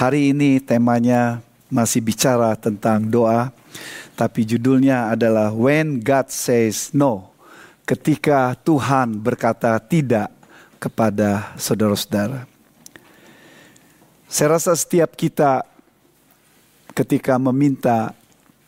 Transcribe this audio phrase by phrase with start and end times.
[0.00, 3.52] Hari ini temanya masih bicara tentang doa,
[4.16, 7.36] tapi judulnya adalah When God Says No.
[7.84, 10.32] Ketika Tuhan berkata tidak
[10.80, 12.48] kepada saudara-saudara.
[14.24, 15.68] Saya rasa setiap kita
[16.96, 18.16] ketika meminta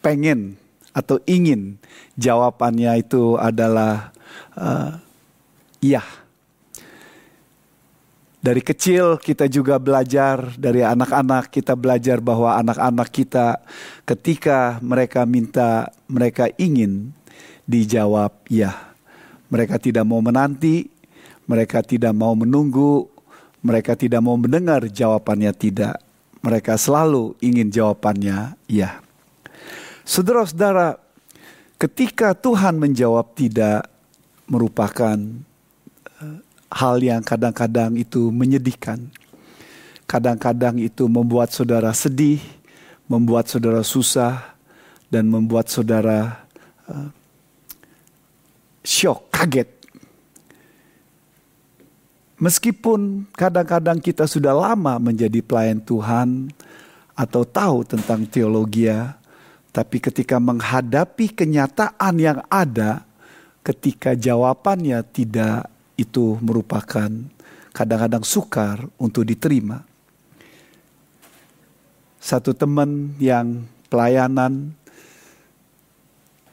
[0.04, 0.60] pengen
[0.92, 1.80] atau ingin
[2.12, 4.12] jawabannya itu adalah
[4.52, 5.00] uh,
[5.80, 6.04] iya
[8.42, 13.62] dari kecil kita juga belajar dari anak-anak kita belajar bahwa anak-anak kita
[14.02, 17.14] ketika mereka minta mereka ingin
[17.70, 18.90] dijawab ya.
[19.46, 20.90] Mereka tidak mau menanti,
[21.46, 23.06] mereka tidak mau menunggu,
[23.62, 26.02] mereka tidak mau mendengar jawabannya tidak.
[26.42, 28.98] Mereka selalu ingin jawabannya ya.
[30.02, 30.98] Saudara-saudara,
[31.78, 33.86] ketika Tuhan menjawab tidak
[34.50, 35.14] merupakan
[36.72, 39.12] hal yang kadang-kadang itu menyedihkan.
[40.08, 42.40] Kadang-kadang itu membuat saudara sedih,
[43.06, 44.56] membuat saudara susah,
[45.12, 46.48] dan membuat saudara
[46.88, 47.12] uh,
[48.80, 49.68] shock, kaget.
[52.42, 56.50] Meskipun kadang-kadang kita sudah lama menjadi pelayan Tuhan
[57.14, 58.90] atau tahu tentang teologi,
[59.70, 63.06] tapi ketika menghadapi kenyataan yang ada,
[63.62, 65.71] ketika jawabannya tidak
[66.02, 67.08] itu merupakan
[67.72, 69.86] kadang-kadang sukar untuk diterima.
[72.22, 74.74] Satu teman yang pelayanan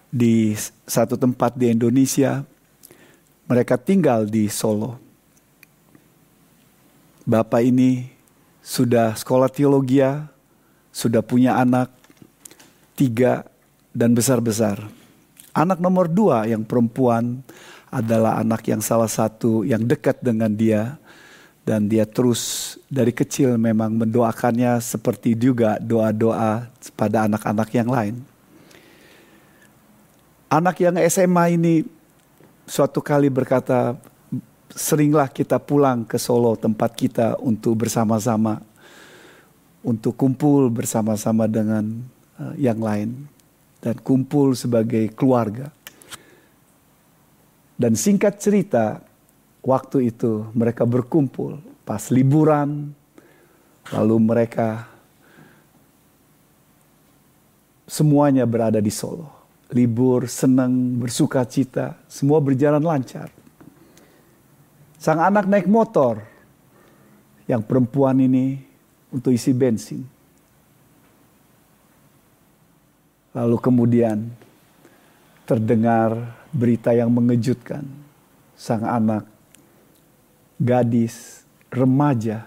[0.09, 0.57] di
[0.89, 2.41] satu tempat di Indonesia,
[3.45, 4.97] mereka tinggal di Solo.
[7.29, 8.09] Bapak ini
[8.65, 10.01] sudah sekolah teologi,
[10.89, 11.93] sudah punya anak
[12.97, 13.45] tiga
[13.93, 14.81] dan besar-besar.
[15.53, 17.45] Anak nomor dua yang perempuan
[17.89, 20.97] adalah anak yang salah satu yang dekat dengan dia
[21.65, 26.65] dan dia terus dari kecil memang mendoakannya seperti juga doa-doa
[26.97, 28.15] pada anak-anak yang lain.
[30.49, 31.85] Anak yang SMA ini
[32.65, 33.97] suatu kali berkata,
[34.73, 38.61] seringlah kita pulang ke Solo tempat kita untuk bersama-sama,
[39.85, 42.01] untuk kumpul bersama-sama dengan
[42.41, 43.29] uh, yang lain
[43.77, 45.69] dan kumpul sebagai keluarga.
[47.79, 48.99] Dan singkat cerita,
[49.63, 52.91] waktu itu mereka berkumpul pas liburan,
[53.95, 54.83] lalu mereka
[57.87, 59.31] semuanya berada di Solo.
[59.71, 63.31] Libur, senang, bersuka cita, semua berjalan lancar.
[64.99, 66.19] Sang anak naik motor,
[67.49, 68.61] yang perempuan ini
[69.09, 70.05] untuk isi bensin.
[73.33, 74.29] Lalu kemudian
[75.49, 77.85] terdengar berita yang mengejutkan.
[78.59, 79.23] Sang anak,
[80.59, 82.43] gadis, remaja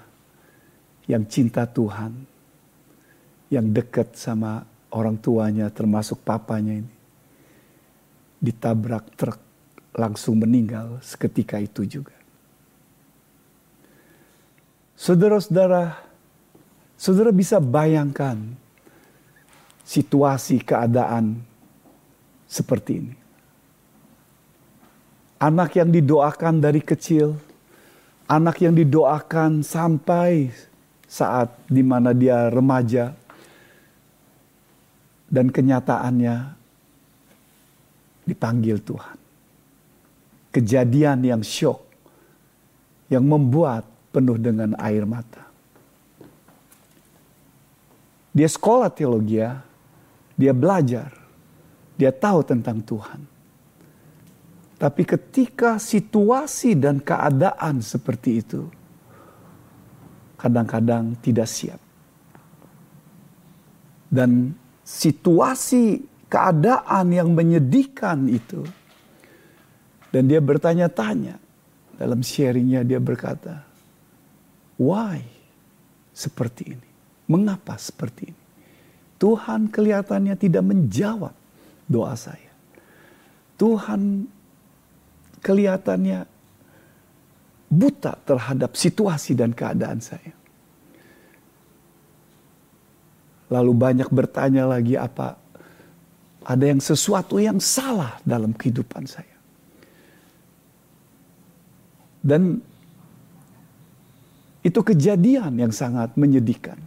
[1.08, 2.12] yang cinta Tuhan,
[3.48, 6.94] yang dekat sama orang tuanya termasuk papanya ini,
[8.38, 9.40] ditabrak truk
[9.96, 12.16] langsung meninggal seketika itu juga.
[14.96, 15.98] Saudara-saudara,
[16.94, 18.38] saudara bisa bayangkan
[19.82, 21.42] situasi keadaan
[22.46, 23.21] seperti ini.
[25.42, 27.34] Anak yang didoakan dari kecil,
[28.30, 30.54] anak yang didoakan sampai
[31.02, 33.10] saat di mana dia remaja,
[35.26, 36.36] dan kenyataannya
[38.22, 39.18] dipanggil Tuhan.
[40.54, 41.82] Kejadian yang syok,
[43.10, 43.82] yang membuat
[44.14, 45.42] penuh dengan air mata.
[48.30, 49.42] Dia sekolah teologi,
[50.38, 51.10] dia belajar,
[51.98, 53.31] dia tahu tentang Tuhan.
[54.82, 58.66] Tapi ketika situasi dan keadaan seperti itu,
[60.34, 61.78] kadang-kadang tidak siap.
[64.10, 68.66] Dan situasi keadaan yang menyedihkan itu,
[70.10, 71.38] dan dia bertanya-tanya
[71.94, 73.62] dalam sharingnya dia berkata,
[74.82, 75.22] why
[76.10, 76.90] seperti ini?
[77.30, 78.42] Mengapa seperti ini?
[79.22, 81.30] Tuhan kelihatannya tidak menjawab
[81.86, 82.50] doa saya.
[83.54, 84.26] Tuhan
[85.42, 86.24] kelihatannya
[87.72, 90.32] buta terhadap situasi dan keadaan saya.
[93.52, 95.36] Lalu banyak bertanya lagi apa
[96.42, 99.36] ada yang sesuatu yang salah dalam kehidupan saya.
[102.22, 102.62] Dan
[104.62, 106.78] itu kejadian yang sangat menyedihkan.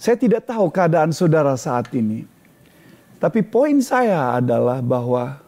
[0.00, 2.26] Saya tidak tahu keadaan saudara saat ini.
[3.22, 5.38] Tapi poin saya adalah bahwa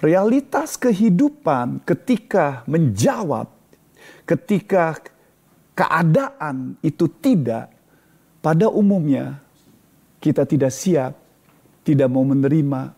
[0.00, 3.52] realitas kehidupan ketika menjawab,
[4.24, 4.96] ketika
[5.76, 7.68] keadaan itu tidak,
[8.40, 9.40] pada umumnya
[10.20, 11.12] kita tidak siap,
[11.84, 12.96] tidak mau menerima,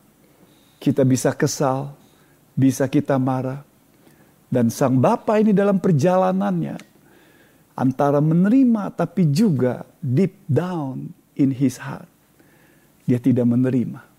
[0.78, 1.94] kita bisa kesal,
[2.54, 3.66] bisa kita marah.
[4.52, 6.76] Dan sang Bapa ini dalam perjalanannya
[7.72, 11.08] antara menerima tapi juga deep down
[11.40, 12.06] in his heart.
[13.08, 14.11] Dia tidak menerima.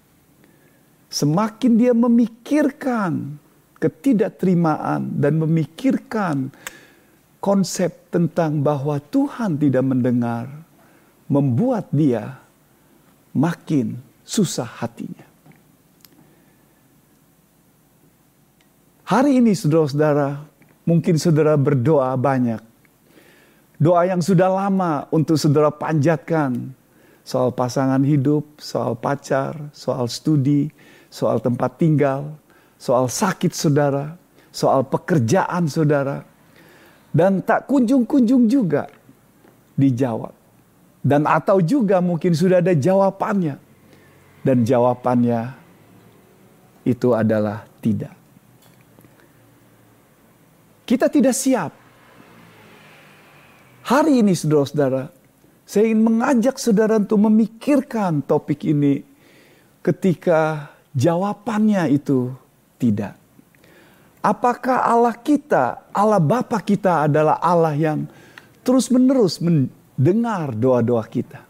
[1.14, 3.38] Semakin dia memikirkan
[3.78, 6.50] ketidakterimaan dan memikirkan
[7.38, 10.50] konsep tentang bahwa Tuhan tidak mendengar,
[11.30, 12.42] membuat dia
[13.30, 15.30] makin susah hatinya.
[19.06, 20.42] Hari ini saudara-saudara,
[20.82, 22.64] mungkin saudara berdoa banyak.
[23.78, 26.74] Doa yang sudah lama untuk saudara panjatkan.
[27.22, 30.74] Soal pasangan hidup, soal pacar, soal studi,
[31.14, 32.34] soal tempat tinggal,
[32.82, 34.18] soal sakit saudara,
[34.50, 36.26] soal pekerjaan saudara.
[37.14, 38.90] Dan tak kunjung-kunjung juga
[39.78, 40.34] dijawab.
[41.06, 43.62] Dan atau juga mungkin sudah ada jawabannya.
[44.42, 45.54] Dan jawabannya
[46.90, 48.18] itu adalah tidak.
[50.90, 51.72] Kita tidak siap.
[53.84, 55.14] Hari ini saudara-saudara,
[55.64, 59.06] saya ingin mengajak saudara untuk memikirkan topik ini
[59.84, 62.32] ketika jawabannya itu
[62.78, 63.18] tidak.
[64.24, 68.08] Apakah Allah kita, Allah Bapa kita adalah Allah yang
[68.64, 71.44] terus-menerus mendengar doa-doa kita?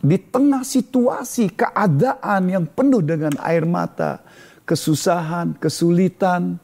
[0.00, 4.24] Di tengah situasi keadaan yang penuh dengan air mata,
[4.64, 6.56] kesusahan, kesulitan,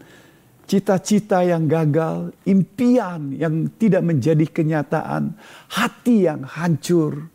[0.64, 5.36] cita-cita yang gagal, impian yang tidak menjadi kenyataan,
[5.68, 7.28] hati yang hancur,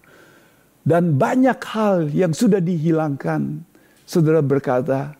[0.81, 3.68] dan banyak hal yang sudah dihilangkan.
[4.09, 5.13] Saudara berkata,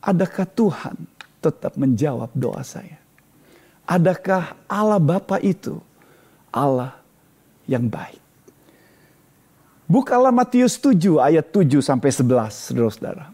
[0.00, 0.96] adakah Tuhan
[1.44, 2.96] tetap menjawab doa saya?
[3.84, 5.76] Adakah Allah Bapa itu
[6.48, 6.96] Allah
[7.68, 8.16] yang baik?
[9.84, 13.28] Bukalah Matius 7 ayat 7 sampai 11, saudara-saudara.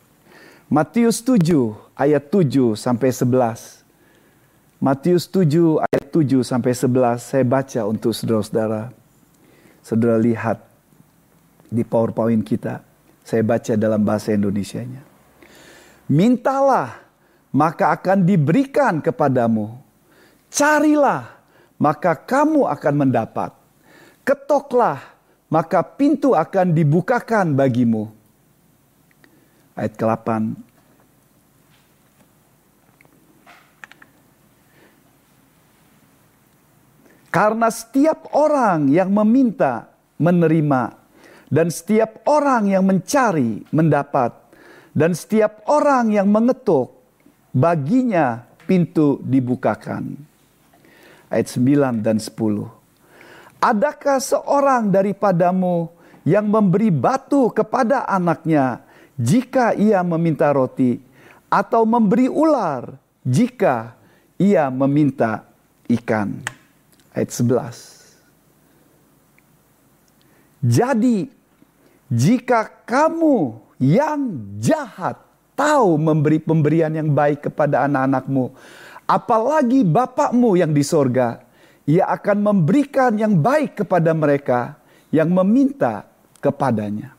[0.66, 3.86] Matius 7 ayat 7 sampai 11.
[4.82, 8.90] Matius 7 ayat 7 sampai 11 saya baca untuk saudara-saudara.
[9.86, 10.66] Saudara lihat
[11.70, 12.82] di PowerPoint kita.
[13.24, 15.00] Saya baca dalam bahasa Indonesianya.
[16.06, 17.00] Mintalah
[17.48, 19.80] maka akan diberikan kepadamu.
[20.52, 21.32] Carilah
[21.80, 23.50] maka kamu akan mendapat.
[24.28, 25.00] Ketoklah
[25.48, 28.12] maka pintu akan dibukakan bagimu.
[29.74, 30.28] Ayat ke-8
[37.34, 39.90] Karena setiap orang yang meminta
[40.22, 40.94] menerima
[41.48, 44.32] dan setiap orang yang mencari mendapat
[44.94, 46.94] dan setiap orang yang mengetuk
[47.50, 50.14] baginya pintu dibukakan.
[51.28, 52.30] Ayat 9 dan 10.
[53.58, 55.90] Adakah seorang daripadamu
[56.22, 58.84] yang memberi batu kepada anaknya
[59.18, 61.00] jika ia meminta roti
[61.50, 62.94] atau memberi ular
[63.24, 63.96] jika
[64.38, 65.48] ia meminta
[65.90, 66.54] ikan?
[67.14, 67.93] ayat 11.
[70.64, 71.28] Jadi
[72.08, 74.20] jika kamu yang
[74.56, 75.20] jahat
[75.52, 78.48] tahu memberi pemberian yang baik kepada anak-anakmu,
[79.04, 81.44] apalagi Bapakmu yang di sorga,
[81.84, 84.80] ia akan memberikan yang baik kepada mereka
[85.12, 86.08] yang meminta
[86.40, 87.12] kepadanya.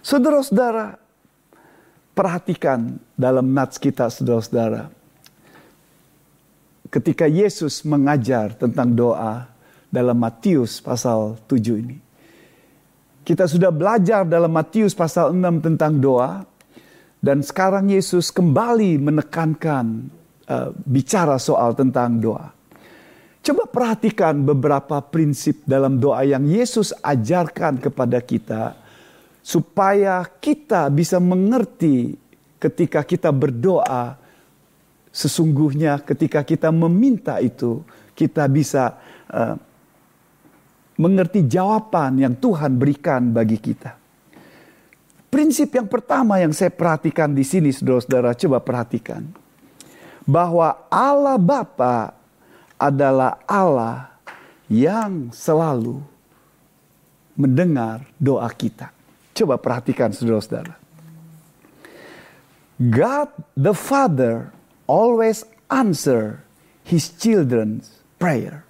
[0.00, 0.96] Saudara-saudara,
[2.16, 4.88] perhatikan dalam nats kita saudara-saudara
[6.88, 9.44] ketika Yesus mengajar tentang doa
[9.92, 12.05] dalam Matius pasal 7 ini.
[13.26, 16.46] Kita sudah belajar dalam Matius pasal 6 tentang doa
[17.18, 20.06] dan sekarang Yesus kembali menekankan
[20.46, 22.54] uh, bicara soal tentang doa.
[23.42, 28.78] Coba perhatikan beberapa prinsip dalam doa yang Yesus ajarkan kepada kita
[29.42, 32.14] supaya kita bisa mengerti
[32.62, 34.22] ketika kita berdoa
[35.10, 37.82] sesungguhnya ketika kita meminta itu,
[38.14, 38.94] kita bisa
[39.34, 39.58] uh,
[40.96, 43.96] mengerti jawaban yang Tuhan berikan bagi kita.
[45.28, 49.22] Prinsip yang pertama yang saya perhatikan di sini, saudara-saudara, coba perhatikan.
[50.26, 52.16] Bahwa Allah Bapa
[52.80, 54.10] adalah Allah
[54.66, 56.02] yang selalu
[57.36, 58.90] mendengar doa kita.
[59.36, 60.74] Coba perhatikan saudara-saudara.
[62.76, 64.52] God the Father
[64.84, 66.44] always answer
[66.84, 68.65] his children's prayer.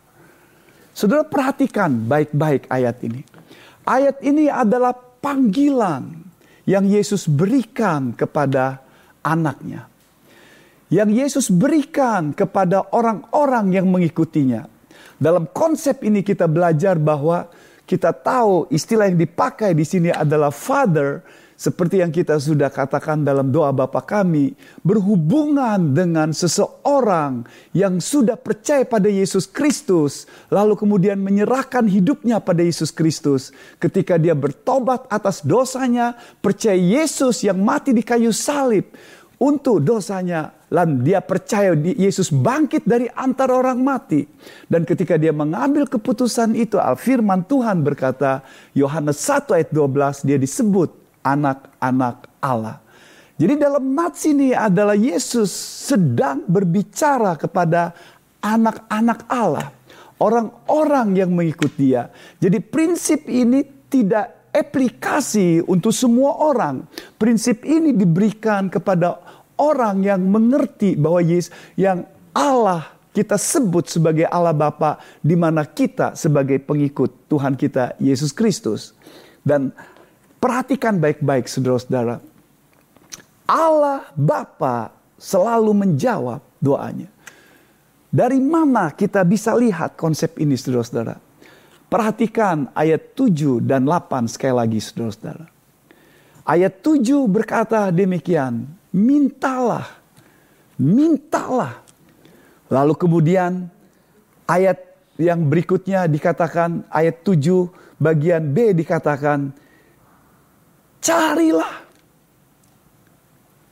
[0.97, 3.21] Saudara perhatikan baik-baik ayat ini.
[3.85, 6.09] Ayat ini adalah panggilan
[6.65, 8.81] yang Yesus berikan kepada
[9.21, 9.85] anaknya.
[10.89, 14.65] Yang Yesus berikan kepada orang-orang yang mengikutinya.
[15.21, 17.45] Dalam konsep ini kita belajar bahwa
[17.85, 21.21] kita tahu istilah yang dipakai di sini adalah father
[21.57, 24.53] seperti yang kita sudah katakan dalam doa Bapa kami,
[24.85, 32.93] berhubungan dengan seseorang yang sudah percaya pada Yesus Kristus, lalu kemudian menyerahkan hidupnya pada Yesus
[32.93, 33.57] Kristus.
[33.81, 38.93] Ketika dia bertobat atas dosanya, percaya Yesus yang mati di kayu salib
[39.41, 44.29] untuk dosanya, dan dia percaya Yesus bangkit dari antara orang mati.
[44.69, 48.45] Dan ketika dia mengambil keputusan itu, Al-Firman Tuhan berkata,
[48.77, 52.79] Yohanes 1 ayat 12, dia disebut anak-anak Allah.
[53.37, 55.51] Jadi dalam nats ini adalah Yesus
[55.91, 57.93] sedang berbicara kepada
[58.41, 59.75] anak-anak Allah.
[60.17, 62.09] Orang-orang yang mengikut dia.
[62.41, 63.61] Jadi prinsip ini
[63.93, 66.89] tidak aplikasi untuk semua orang.
[67.21, 69.21] Prinsip ini diberikan kepada
[69.61, 76.17] orang yang mengerti bahwa Yesus yang Allah kita sebut sebagai Allah Bapa di mana kita
[76.17, 78.97] sebagai pengikut Tuhan kita Yesus Kristus.
[79.45, 79.73] Dan
[80.47, 82.23] Perhatikan baik-baik saudara-saudara.
[83.51, 87.11] Allah Bapa selalu menjawab doanya.
[88.15, 91.19] Dari mana kita bisa lihat konsep ini saudara-saudara?
[91.91, 95.51] Perhatikan ayat 7 dan 8 sekali lagi saudara-saudara.
[96.47, 99.99] Ayat 7 berkata demikian, mintalah,
[100.79, 101.83] mintalah.
[102.71, 103.67] Lalu kemudian
[104.47, 104.79] ayat
[105.19, 107.67] yang berikutnya dikatakan, ayat 7
[107.99, 109.66] bagian B dikatakan,
[111.01, 111.87] Carilah.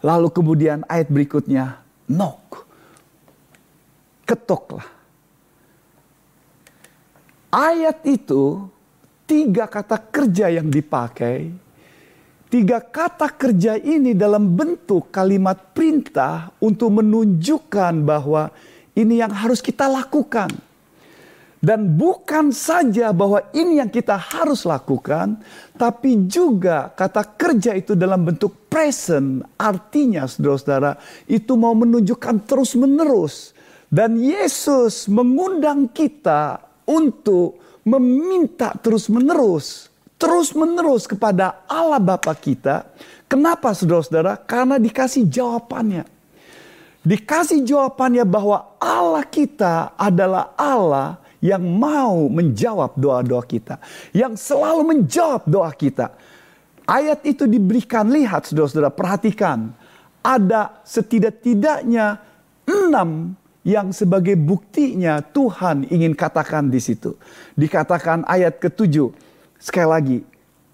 [0.05, 1.81] Lalu kemudian ayat berikutnya,
[2.13, 2.69] knock.
[4.29, 4.85] Ketoklah.
[7.55, 8.69] Ayat itu
[9.25, 11.55] tiga kata kerja yang dipakai.
[12.53, 18.53] Tiga kata kerja ini dalam bentuk kalimat perintah untuk menunjukkan bahwa
[18.95, 20.53] ini yang harus kita lakukan.
[21.65, 25.41] Dan bukan saja bahwa ini yang kita harus lakukan,
[25.81, 29.41] tapi juga kata kerja itu dalam bentuk present.
[29.57, 33.57] Artinya saudara-saudara itu mau menunjukkan terus-menerus.
[33.89, 37.57] Dan Yesus mengundang kita untuk
[37.89, 39.89] meminta terus-menerus.
[40.21, 42.93] Terus-menerus kepada Allah Bapa kita.
[43.25, 44.37] Kenapa saudara-saudara?
[44.37, 46.05] Karena dikasih jawabannya.
[47.09, 53.77] Dikasih jawabannya bahwa Allah kita adalah Allah yang mau menjawab doa-doa kita,
[54.17, 56.17] yang selalu menjawab doa kita.
[56.89, 59.77] Ayat itu diberikan lihat saudara-saudara perhatikan.
[60.25, 62.17] Ada setidak-tidaknya
[62.65, 67.21] enam yang sebagai buktinya Tuhan ingin katakan di situ.
[67.53, 69.13] Dikatakan ayat ketujuh.
[69.61, 70.19] Sekali lagi,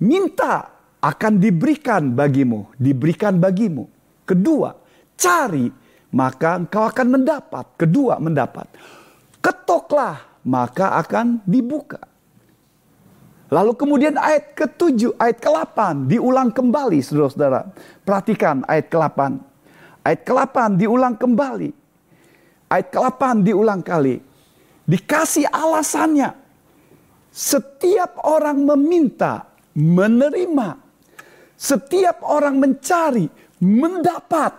[0.07, 0.71] minta
[1.03, 3.91] akan diberikan bagimu, diberikan bagimu.
[4.23, 4.71] Kedua,
[5.19, 5.67] cari
[6.15, 7.67] maka engkau akan mendapat.
[7.75, 8.71] Kedua, mendapat.
[9.43, 12.00] Ketoklah maka akan dibuka.
[13.50, 17.75] Lalu kemudian ayat ke-7, ayat ke-8 diulang kembali saudara-saudara.
[18.06, 19.20] Perhatikan ayat ke-8.
[20.06, 21.70] Ayat ke-8 diulang kembali.
[22.70, 24.23] Ayat ke-8 diulang kali.
[24.87, 26.30] Dikasih alasannya.
[27.35, 30.78] Setiap orang meminta, menerima.
[31.59, 33.26] Setiap orang mencari,
[33.59, 34.54] mendapat.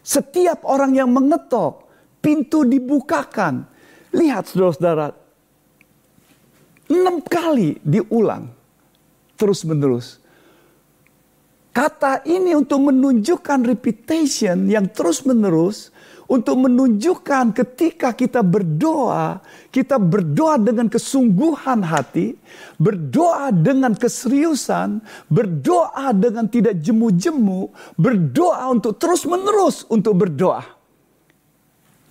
[0.00, 1.84] Setiap orang yang mengetok,
[2.24, 3.73] pintu dibukakan.
[4.14, 5.10] Lihat saudara-saudara,
[6.86, 8.46] enam kali diulang
[9.34, 10.22] terus menerus.
[11.74, 15.90] Kata ini untuk menunjukkan repetition yang terus menerus.
[16.24, 22.32] Untuk menunjukkan ketika kita berdoa, kita berdoa dengan kesungguhan hati,
[22.80, 27.68] berdoa dengan keseriusan, berdoa dengan tidak jemu-jemu,
[28.00, 30.64] berdoa untuk terus menerus untuk berdoa.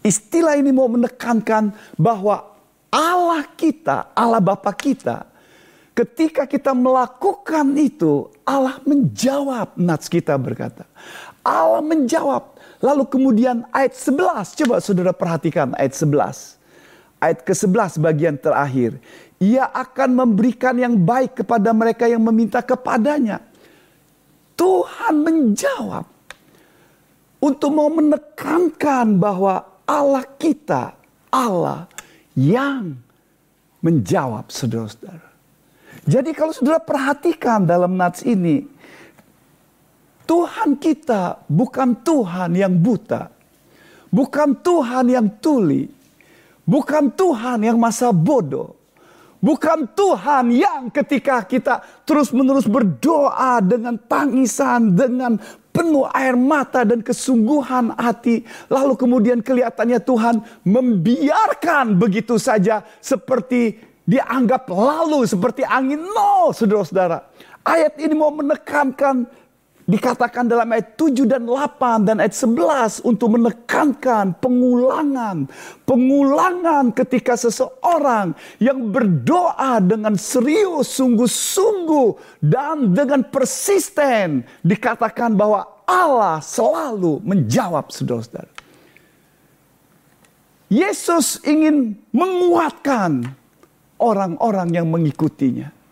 [0.04, 2.54] Istilah ini mau menekankan bahwa
[2.92, 5.26] Allah kita, Allah Bapa kita,
[5.96, 9.80] ketika kita melakukan itu, Allah menjawab.
[9.80, 10.84] Nats kita berkata,
[11.42, 12.60] Allah menjawab.
[12.84, 16.60] Lalu kemudian ayat 11, coba saudara perhatikan ayat 11.
[17.24, 19.00] Ayat ke-11 bagian terakhir.
[19.40, 23.40] Ia akan memberikan yang baik kepada mereka yang meminta kepadanya.
[24.60, 26.06] Tuhan menjawab.
[27.40, 30.96] Untuk mau menekankan bahwa Allah kita,
[31.28, 31.88] Allah
[32.34, 32.96] yang
[33.84, 35.30] menjawab saudara-saudara.
[36.04, 38.64] Jadi kalau saudara perhatikan dalam nats ini,
[40.24, 43.28] Tuhan kita bukan Tuhan yang buta,
[44.08, 45.88] bukan Tuhan yang tuli,
[46.64, 48.76] bukan Tuhan yang masa bodoh,
[49.44, 55.36] bukan Tuhan yang ketika kita terus-menerus berdoa dengan tangisan, dengan
[55.74, 58.46] penuh air mata dan kesungguhan hati.
[58.70, 66.00] Lalu kemudian kelihatannya Tuhan membiarkan begitu saja seperti dianggap lalu seperti angin.
[66.00, 67.26] No, saudara-saudara.
[67.64, 69.26] Ayat ini mau menekankan
[69.84, 75.44] Dikatakan dalam ayat 7 dan 8 dan ayat 11 untuk menekankan pengulangan.
[75.84, 78.32] Pengulangan ketika seseorang
[78.64, 84.48] yang berdoa dengan serius, sungguh-sungguh dan dengan persisten.
[84.64, 88.48] Dikatakan bahwa Allah selalu menjawab saudara-saudara.
[90.72, 93.36] Yesus ingin menguatkan
[94.00, 95.83] orang-orang yang mengikutinya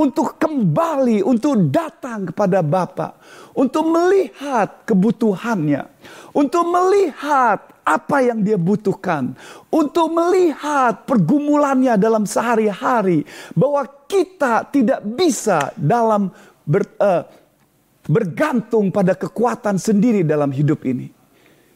[0.00, 3.20] untuk kembali, untuk datang kepada Bapa,
[3.52, 5.84] untuk melihat kebutuhannya,
[6.32, 9.36] untuk melihat apa yang dia butuhkan,
[9.68, 16.32] untuk melihat pergumulannya dalam sehari-hari, bahwa kita tidak bisa dalam
[16.64, 17.28] ber, uh,
[18.08, 21.12] bergantung pada kekuatan sendiri dalam hidup ini.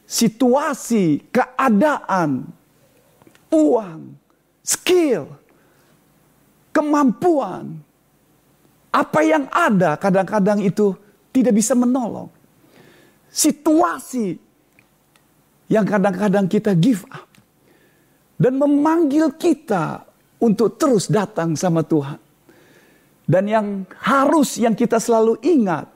[0.09, 2.49] Situasi, keadaan,
[3.53, 4.01] uang,
[4.65, 5.29] skill,
[6.73, 7.85] kemampuan,
[8.95, 10.95] apa yang ada kadang-kadang itu
[11.35, 12.31] tidak bisa menolong.
[13.35, 14.39] Situasi
[15.67, 17.27] yang kadang-kadang kita give up.
[18.39, 20.07] Dan memanggil kita
[20.39, 22.23] untuk terus datang sama Tuhan.
[23.27, 23.67] Dan yang
[23.99, 25.91] harus yang kita selalu ingat.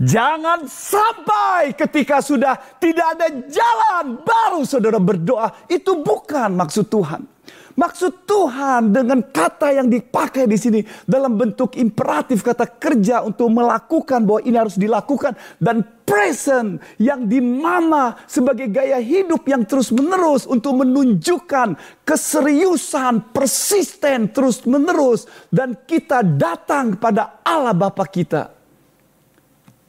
[0.00, 5.68] Jangan sampai ketika sudah tidak ada jalan baru saudara berdoa.
[5.68, 7.31] Itu bukan maksud Tuhan.
[7.72, 14.28] Maksud Tuhan dengan kata yang dipakai di sini dalam bentuk imperatif kata kerja untuk melakukan
[14.28, 20.44] bahwa ini harus dilakukan dan present yang di mana sebagai gaya hidup yang terus menerus
[20.44, 28.52] untuk menunjukkan keseriusan persisten terus menerus dan kita datang pada Allah Bapa kita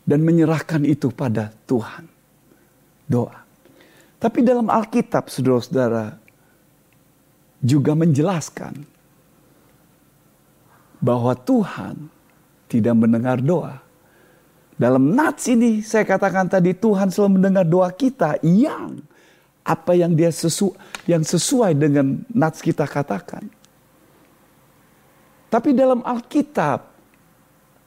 [0.08, 2.08] dan menyerahkan itu pada Tuhan.
[3.04, 3.44] Doa.
[4.24, 6.23] Tapi dalam Alkitab saudara-saudara
[7.64, 8.84] juga menjelaskan
[11.00, 12.12] bahwa Tuhan
[12.68, 13.80] tidak mendengar doa.
[14.76, 19.00] Dalam nats ini saya katakan tadi Tuhan selalu mendengar doa kita yang
[19.64, 20.76] apa yang dia sesu
[21.08, 23.48] yang sesuai dengan nats kita katakan.
[25.48, 26.92] Tapi dalam Alkitab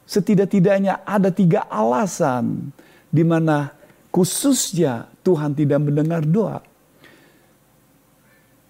[0.07, 2.71] setidak-tidaknya ada tiga alasan
[3.11, 3.75] di mana
[4.15, 6.63] khususnya Tuhan tidak mendengar doa.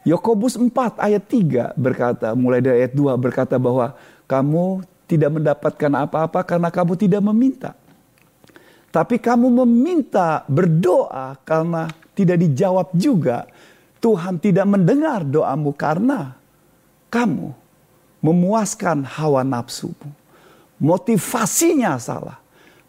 [0.07, 0.71] Yakobus 4
[1.03, 3.99] ayat 3 berkata, mulai dari ayat 2 berkata bahwa
[4.31, 7.75] kamu tidak mendapatkan apa-apa karena kamu tidak meminta.
[8.95, 13.51] Tapi kamu meminta berdoa karena tidak dijawab juga.
[13.99, 16.39] Tuhan tidak mendengar doamu karena
[17.11, 17.51] kamu
[18.23, 20.15] memuaskan hawa nafsumu.
[20.79, 22.39] Motivasinya salah.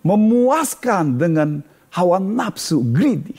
[0.06, 3.36] Memuaskan dengan hawa nafsu, greedy.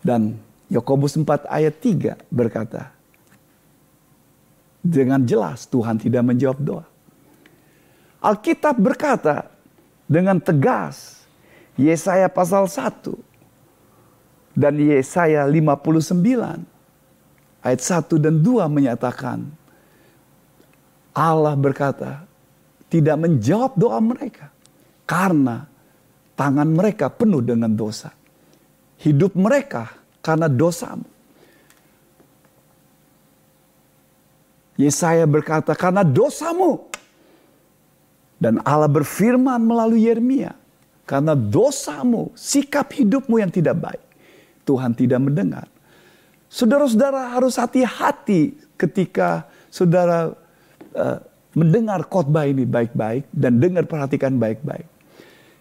[0.00, 2.94] Dan Yakobus 4 ayat 3 berkata,
[4.80, 6.86] dengan jelas Tuhan tidak menjawab doa.
[8.22, 9.50] Alkitab berkata
[10.08, 11.26] dengan tegas,
[11.76, 13.12] Yesaya pasal 1
[14.56, 16.20] dan Yesaya 59
[17.64, 19.48] ayat 1 dan 2 menyatakan
[21.16, 22.24] Allah berkata
[22.92, 24.52] tidak menjawab doa mereka
[25.08, 25.64] karena
[26.36, 28.12] tangan mereka penuh dengan dosa.
[29.00, 31.04] Hidup mereka karena dosamu.
[34.80, 36.88] Yesaya berkata karena dosamu.
[38.40, 40.56] Dan Allah berfirman melalui Yeremia,
[41.04, 44.00] karena dosamu, sikap hidupmu yang tidak baik,
[44.64, 45.68] Tuhan tidak mendengar.
[46.48, 50.32] Saudara-saudara harus hati-hati ketika saudara
[50.96, 51.18] uh,
[51.52, 54.88] mendengar khotbah ini baik-baik dan dengar perhatikan baik-baik.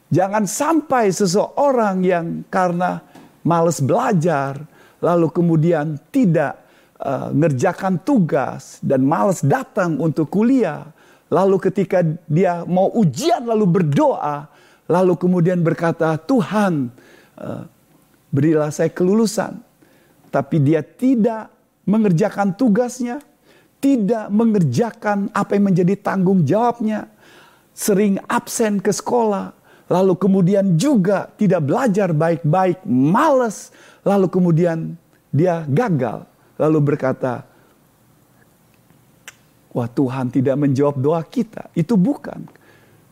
[0.10, 3.04] Jangan sampai seseorang yang karena
[3.50, 4.62] males belajar,
[5.02, 6.62] lalu kemudian tidak
[7.02, 10.86] uh, ngerjakan tugas dan males datang untuk kuliah.
[11.34, 14.46] Lalu ketika dia mau ujian lalu berdoa,
[14.86, 16.94] lalu kemudian berkata, "Tuhan,
[17.42, 17.66] uh,
[18.30, 19.58] berilah saya kelulusan."
[20.30, 21.50] Tapi dia tidak
[21.90, 23.18] mengerjakan tugasnya,
[23.82, 27.10] tidak mengerjakan apa yang menjadi tanggung jawabnya,
[27.74, 29.59] sering absen ke sekolah,
[29.90, 33.74] lalu kemudian juga tidak belajar baik-baik, males,
[34.06, 34.94] lalu kemudian
[35.34, 36.24] dia gagal,
[36.56, 37.50] lalu berkata,
[39.70, 41.70] Wah Tuhan tidak menjawab doa kita.
[41.78, 42.50] Itu bukan.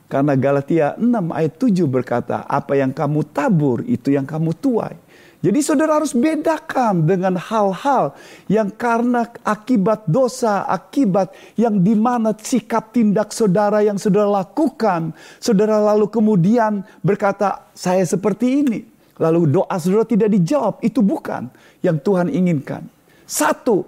[0.10, 4.96] Karena Galatia 6 ayat 7 berkata, apa yang kamu tabur itu yang kamu tuai.
[5.38, 8.18] Jadi saudara harus bedakan dengan hal-hal
[8.50, 15.14] yang karena akibat dosa, akibat yang di mana sikap tindak saudara yang saudara lakukan.
[15.38, 18.80] Saudara lalu kemudian berkata, saya seperti ini.
[19.22, 21.50] Lalu doa saudara tidak dijawab, itu bukan
[21.86, 22.86] yang Tuhan inginkan.
[23.30, 23.86] Satu,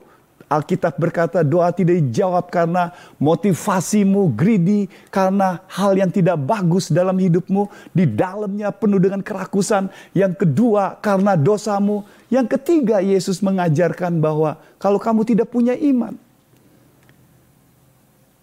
[0.49, 2.89] Alkitab berkata doa tidak dijawab karena
[3.21, 9.93] motivasimu greedy, karena hal yang tidak bagus dalam hidupmu, di dalamnya penuh dengan kerakusan.
[10.17, 12.01] Yang kedua karena dosamu.
[12.33, 16.17] Yang ketiga Yesus mengajarkan bahwa kalau kamu tidak punya iman,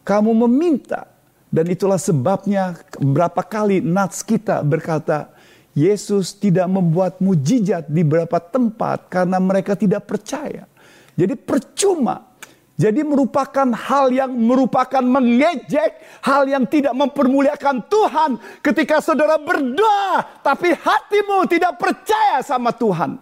[0.06, 1.10] kamu meminta.
[1.50, 5.34] Dan itulah sebabnya berapa kali nats kita berkata,
[5.74, 10.70] Yesus tidak membuat mujizat di beberapa tempat karena mereka tidak percaya.
[11.16, 12.36] Jadi percuma.
[12.76, 20.76] Jadi merupakan hal yang merupakan mengejek, hal yang tidak mempermuliakan Tuhan ketika saudara berdoa tapi
[20.76, 23.16] hatimu tidak percaya sama Tuhan.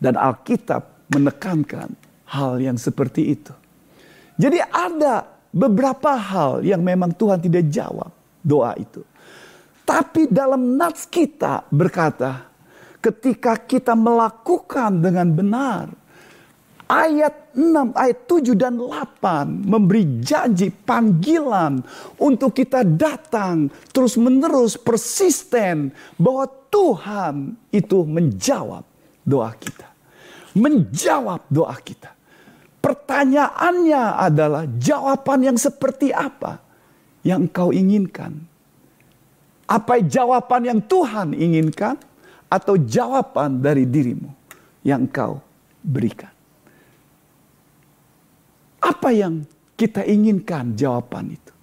[0.00, 1.92] Dan Alkitab menekankan
[2.32, 3.52] hal yang seperti itu.
[4.40, 8.08] Jadi ada beberapa hal yang memang Tuhan tidak jawab
[8.40, 9.04] doa itu.
[9.84, 12.48] Tapi dalam nats kita berkata,
[13.04, 15.84] ketika kita melakukan dengan benar,
[16.92, 21.80] ayat 6, ayat 7 dan 8 memberi janji panggilan
[22.20, 25.88] untuk kita datang terus menerus persisten
[26.20, 28.84] bahwa Tuhan itu menjawab
[29.24, 29.88] doa kita.
[30.52, 32.12] Menjawab doa kita.
[32.84, 36.60] Pertanyaannya adalah jawaban yang seperti apa
[37.24, 38.36] yang engkau inginkan?
[39.64, 41.96] Apa jawaban yang Tuhan inginkan
[42.52, 44.28] atau jawaban dari dirimu
[44.84, 45.40] yang engkau
[45.80, 46.41] berikan?
[48.82, 49.46] Apa yang
[49.78, 51.54] kita inginkan jawaban itu?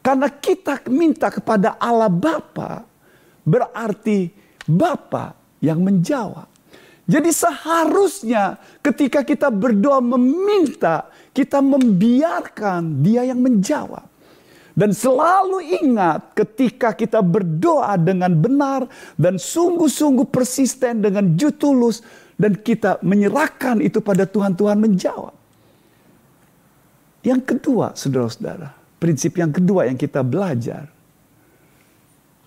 [0.00, 2.88] Karena kita minta kepada Allah Bapa,
[3.44, 4.32] berarti
[4.64, 6.48] Bapa yang menjawab.
[7.04, 14.06] Jadi seharusnya ketika kita berdoa meminta, kita membiarkan dia yang menjawab.
[14.78, 18.86] Dan selalu ingat ketika kita berdoa dengan benar
[19.18, 22.00] dan sungguh-sungguh persisten dengan jutulus
[22.38, 25.39] dan kita menyerahkan itu pada Tuhan, Tuhan menjawab.
[27.20, 30.88] Yang kedua, saudara-saudara, prinsip yang kedua yang kita belajar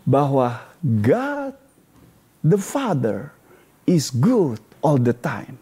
[0.02, 1.54] bahwa God
[2.42, 3.32] the Father
[3.86, 5.62] is good all the time.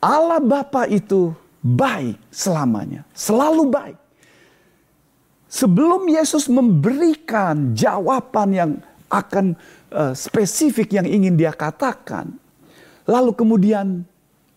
[0.00, 3.98] Allah Bapa itu baik selamanya, selalu baik.
[5.50, 8.70] Sebelum Yesus memberikan jawaban yang
[9.10, 9.58] akan
[9.90, 12.38] uh, spesifik yang ingin dia katakan,
[13.04, 14.06] lalu kemudian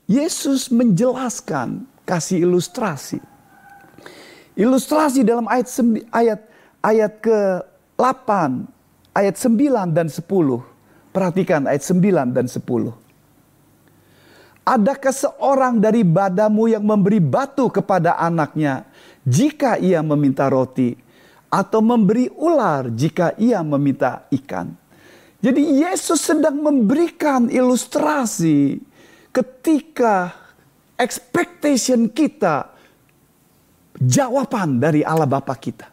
[0.05, 3.19] Yesus menjelaskan kasih ilustrasi.
[4.53, 5.67] Ilustrasi dalam ayat
[6.13, 6.39] ayat
[6.83, 8.29] ayat ke-8,
[9.17, 10.21] ayat 9 dan 10.
[11.09, 12.93] Perhatikan ayat 9 dan 10.
[14.63, 18.87] Adakah seorang dari badamu yang memberi batu kepada anaknya
[19.27, 20.95] jika ia meminta roti
[21.51, 24.71] atau memberi ular jika ia meminta ikan?
[25.43, 28.79] Jadi Yesus sedang memberikan ilustrasi
[29.35, 30.42] ketika
[30.97, 32.69] expectation kita
[33.97, 35.89] jawaban dari Allah Bapa kita.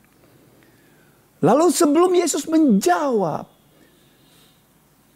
[1.41, 3.49] Lalu sebelum Yesus menjawab,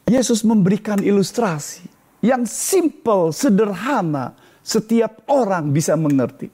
[0.08, 1.84] Yesus memberikan ilustrasi
[2.24, 4.32] yang simple, sederhana,
[4.64, 6.48] setiap orang bisa mengerti.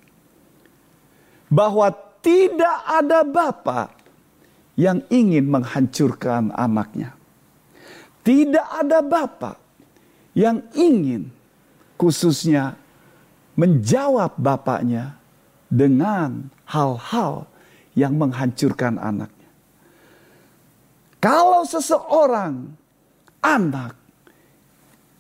[1.47, 1.91] Bahwa
[2.23, 3.91] tidak ada Bapa
[4.75, 7.15] yang ingin menghancurkan anaknya.
[8.27, 9.55] Tidak ada Bapa
[10.35, 11.31] yang ingin
[12.01, 12.80] khususnya
[13.55, 15.19] menjawab bapaknya
[15.71, 17.47] dengan hal-hal
[17.95, 19.51] yang menghancurkan anaknya.
[21.21, 22.73] Kalau seseorang
[23.45, 23.95] anak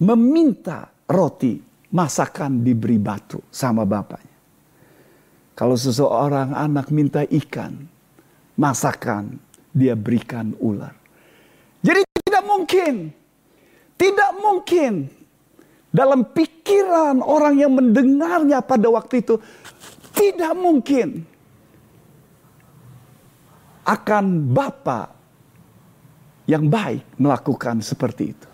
[0.01, 1.61] meminta roti,
[1.93, 4.39] masakan diberi batu sama bapaknya.
[5.53, 7.85] Kalau seseorang anak minta ikan,
[8.57, 9.37] masakan
[9.77, 10.97] dia berikan ular.
[11.85, 12.95] Jadi tidak mungkin,
[14.01, 15.20] tidak mungkin
[15.91, 19.43] dalam pikiran orang yang mendengarnya pada waktu itu
[20.15, 21.27] tidak mungkin
[23.83, 25.11] akan Bapa
[26.47, 28.49] yang baik melakukan seperti itu.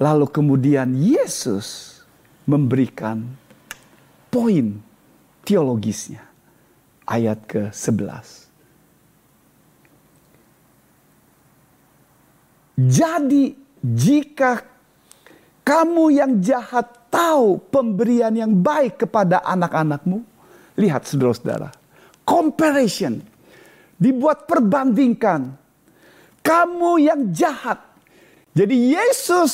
[0.00, 2.00] Lalu kemudian Yesus
[2.48, 3.24] memberikan
[4.32, 4.80] poin
[5.44, 6.24] teologisnya.
[7.04, 8.48] Ayat ke-11.
[12.80, 13.52] Jadi
[13.84, 14.64] jika
[15.64, 20.20] kamu yang jahat tahu pemberian yang baik kepada anak-anakmu.
[20.76, 21.72] Lihat saudara-saudara.
[22.20, 23.24] Comparison.
[23.96, 25.56] Dibuat perbandingkan.
[26.44, 27.80] Kamu yang jahat.
[28.52, 29.50] Jadi Yesus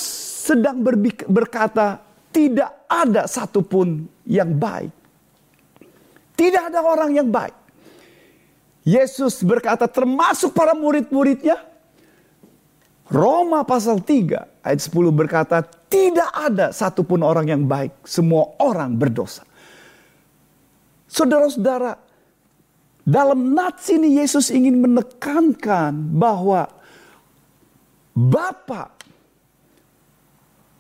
[0.50, 0.82] sedang
[1.30, 2.02] berkata,
[2.34, 4.90] tidak ada satupun yang baik.
[6.34, 7.54] Tidak ada orang yang baik.
[8.82, 11.69] Yesus berkata termasuk para murid-muridnya.
[13.10, 18.06] Roma pasal 3 ayat 10 berkata tidak ada satupun orang yang baik.
[18.06, 19.42] Semua orang berdosa.
[21.10, 21.98] Saudara-saudara,
[23.02, 26.70] dalam nats ini Yesus ingin menekankan bahwa
[28.14, 29.00] Bapak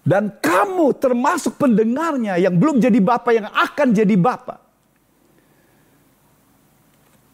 [0.06, 4.58] dan kamu termasuk pendengarnya yang belum jadi Bapak yang akan jadi Bapak.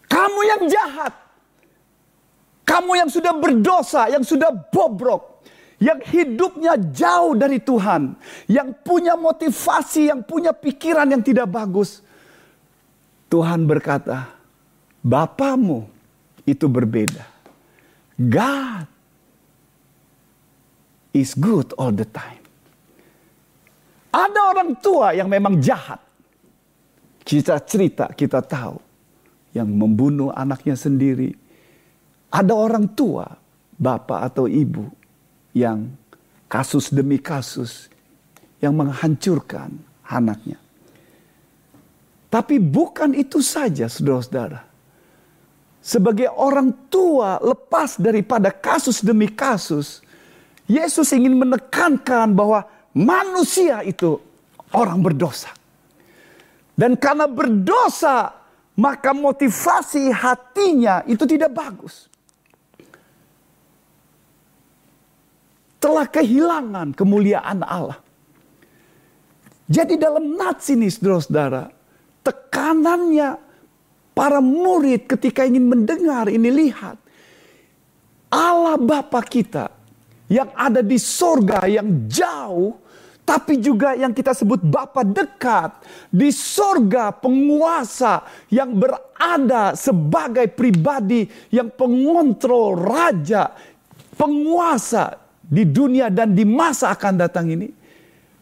[0.08, 1.25] Kamu yang jahat.
[2.66, 5.38] Kamu yang sudah berdosa, yang sudah bobrok.
[5.78, 8.18] Yang hidupnya jauh dari Tuhan.
[8.50, 12.02] Yang punya motivasi, yang punya pikiran yang tidak bagus.
[13.30, 14.34] Tuhan berkata,
[15.06, 15.86] Bapamu
[16.42, 17.22] itu berbeda.
[18.18, 18.90] God
[21.14, 22.42] is good all the time.
[24.10, 26.02] Ada orang tua yang memang jahat.
[27.22, 28.82] Kita cerita, kita tahu.
[29.54, 31.45] Yang membunuh anaknya sendiri.
[32.30, 33.26] Ada orang tua,
[33.78, 34.86] bapak atau ibu.
[35.56, 35.92] Yang
[36.50, 37.88] kasus demi kasus.
[38.60, 39.70] Yang menghancurkan
[40.06, 40.58] anaknya.
[42.26, 44.66] Tapi bukan itu saja saudara-saudara.
[45.78, 50.02] Sebagai orang tua lepas daripada kasus demi kasus.
[50.66, 54.18] Yesus ingin menekankan bahwa manusia itu
[54.74, 55.54] orang berdosa.
[56.74, 58.34] Dan karena berdosa,
[58.76, 62.10] maka motivasi hatinya itu tidak bagus.
[65.76, 68.00] Telah kehilangan kemuliaan Allah.
[69.66, 71.68] Jadi dalam nats ini saudara-saudara,
[72.22, 73.34] tekanannya
[74.14, 76.96] para murid ketika ingin mendengar ini lihat.
[78.30, 79.70] Allah Bapa kita
[80.26, 82.74] yang ada di sorga yang jauh
[83.26, 85.82] tapi juga yang kita sebut Bapa dekat
[86.14, 88.22] di sorga penguasa
[88.54, 93.50] yang berada sebagai pribadi yang pengontrol raja
[94.14, 97.70] penguasa di dunia dan di masa akan datang ini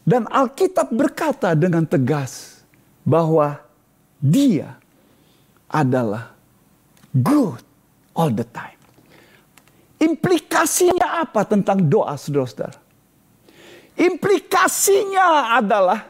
[0.05, 2.65] dan Alkitab berkata dengan tegas
[3.05, 3.61] bahwa
[4.21, 4.77] dia
[5.69, 6.33] adalah
[7.13, 7.61] good
[8.17, 8.77] all the time.
[10.01, 12.77] Implikasinya apa tentang doa saudara-saudara?
[13.95, 16.05] Implikasinya adalah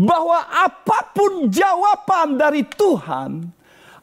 [0.00, 3.44] bahwa apa pun jawaban dari Tuhan,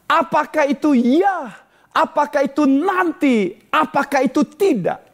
[0.06, 1.58] apakah itu ya,
[1.90, 5.07] apakah itu nanti, apakah itu tidak,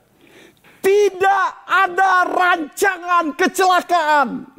[0.84, 4.54] tidak ada rancangan kecelakaan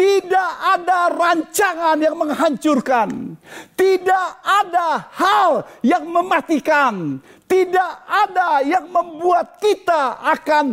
[0.00, 3.36] tidak ada rancangan yang menghancurkan.
[3.76, 7.20] Tidak ada hal yang mematikan.
[7.44, 10.72] Tidak ada yang membuat kita akan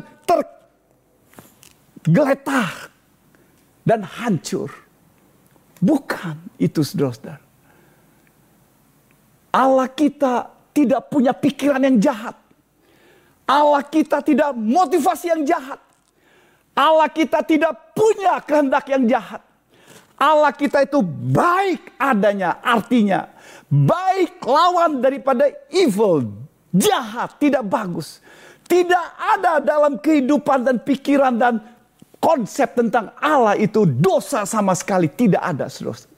[2.07, 2.87] tergeletak
[3.83, 4.71] dan hancur.
[5.83, 7.43] Bukan itu saudara-saudara.
[9.51, 12.46] Allah kita tidak punya pikiran yang jahat.
[13.47, 15.79] Allah kita tidak motivasi yang jahat.
[16.77, 19.41] Allah kita tidak punya kehendak yang jahat.
[20.17, 23.37] Allah kita itu baik adanya, artinya
[23.69, 26.31] baik lawan daripada evil,
[26.71, 28.23] jahat, tidak bagus.
[28.67, 31.63] Tidak ada dalam kehidupan dan pikiran dan
[32.19, 36.16] konsep tentang Allah itu dosa sama sekali tidak ada, saudara.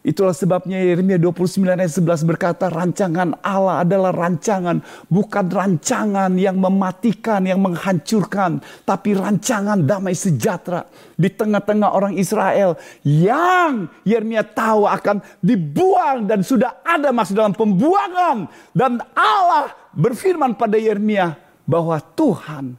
[0.00, 4.80] Itulah sebabnya Yeremia 29 ayat 11 berkata rancangan Allah adalah rancangan
[5.12, 8.64] bukan rancangan yang mematikan, yang menghancurkan.
[8.88, 10.88] Tapi rancangan damai sejahtera
[11.20, 18.48] di tengah-tengah orang Israel yang Yeremia tahu akan dibuang dan sudah ada masuk dalam pembuangan.
[18.72, 21.36] Dan Allah berfirman pada Yeremia
[21.68, 22.72] bahwa Tuhan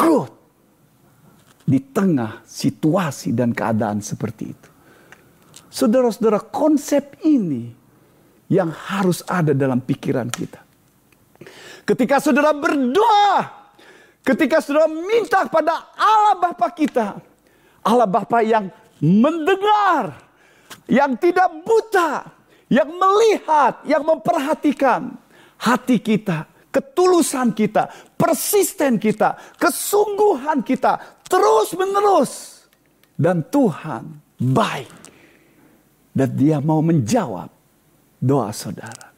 [0.00, 0.32] good
[1.68, 4.79] di tengah situasi dan keadaan seperti itu.
[5.70, 7.70] Saudara-saudara, konsep ini
[8.50, 10.58] yang harus ada dalam pikiran kita.
[11.86, 13.46] Ketika saudara berdoa,
[14.26, 17.22] ketika saudara minta pada Allah Bapa kita,
[17.86, 18.66] Allah Bapa yang
[18.98, 20.18] mendengar,
[20.90, 22.26] yang tidak buta,
[22.66, 25.14] yang melihat, yang memperhatikan
[25.54, 27.86] hati kita, ketulusan kita,
[28.18, 30.98] persisten kita, kesungguhan kita,
[31.30, 32.66] terus menerus.
[33.14, 35.09] Dan Tuhan baik
[36.20, 37.48] dan dia mau menjawab
[38.20, 39.08] doa saudara.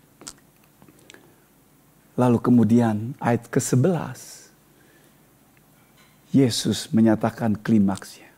[2.15, 4.47] Lalu kemudian ayat ke-11.
[6.31, 8.31] Yesus menyatakan klimaksnya.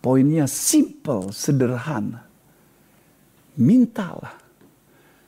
[0.00, 2.24] Poinnya simple, sederhana.
[3.60, 4.40] Mintalah.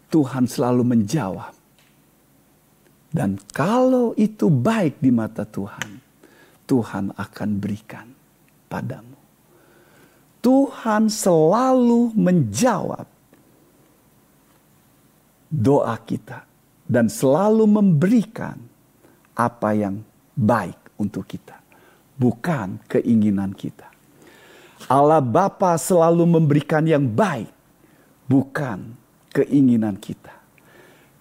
[0.09, 1.53] Tuhan selalu menjawab.
[3.13, 6.01] Dan kalau itu baik di mata Tuhan,
[6.65, 8.09] Tuhan akan berikan
[8.73, 9.18] padamu.
[10.49, 13.05] Tuhan selalu menjawab
[15.53, 16.49] doa kita
[16.89, 18.57] dan selalu memberikan
[19.37, 20.01] apa yang
[20.33, 21.61] baik untuk kita,
[22.17, 23.93] bukan keinginan kita.
[24.89, 27.53] Allah Bapa selalu memberikan yang baik,
[28.25, 28.97] bukan
[29.37, 30.33] keinginan kita.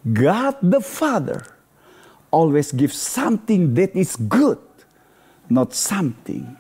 [0.08, 1.44] God the Father
[2.32, 4.64] always gives something that is good,
[5.52, 6.56] not something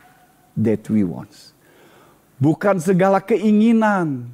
[0.59, 1.55] that we want.
[2.37, 4.29] Bukan segala keinginan,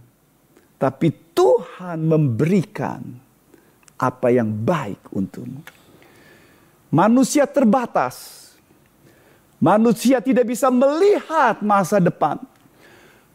[0.75, 2.99] tapi Tuhan memberikan
[3.95, 5.63] apa yang baik untukmu.
[6.91, 8.43] Manusia terbatas.
[9.63, 12.35] Manusia tidak bisa melihat masa depan.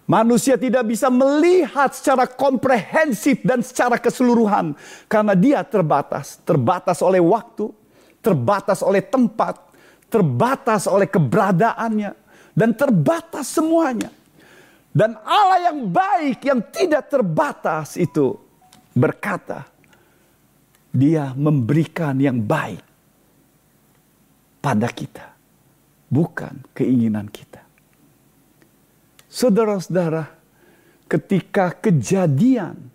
[0.09, 4.72] Manusia tidak bisa melihat secara komprehensif dan secara keseluruhan
[5.09, 7.68] karena dia terbatas, terbatas oleh waktu,
[8.20, 9.57] terbatas oleh tempat,
[10.09, 12.12] terbatas oleh keberadaannya
[12.57, 14.09] dan terbatas semuanya.
[14.98, 18.34] Dan Allah yang baik yang tidak terbatas itu
[18.98, 19.62] berkata,
[20.90, 22.82] dia memberikan yang baik
[24.58, 25.38] pada kita,
[26.11, 27.62] bukan keinginan kita.
[29.30, 30.34] Saudara-saudara,
[31.06, 32.90] ketika kejadian,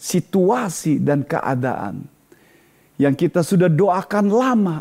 [0.00, 2.08] situasi, dan keadaan
[2.96, 4.80] yang kita sudah doakan lama,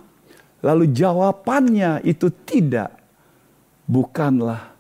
[0.64, 2.96] lalu jawabannya itu tidak,
[3.84, 4.77] bukanlah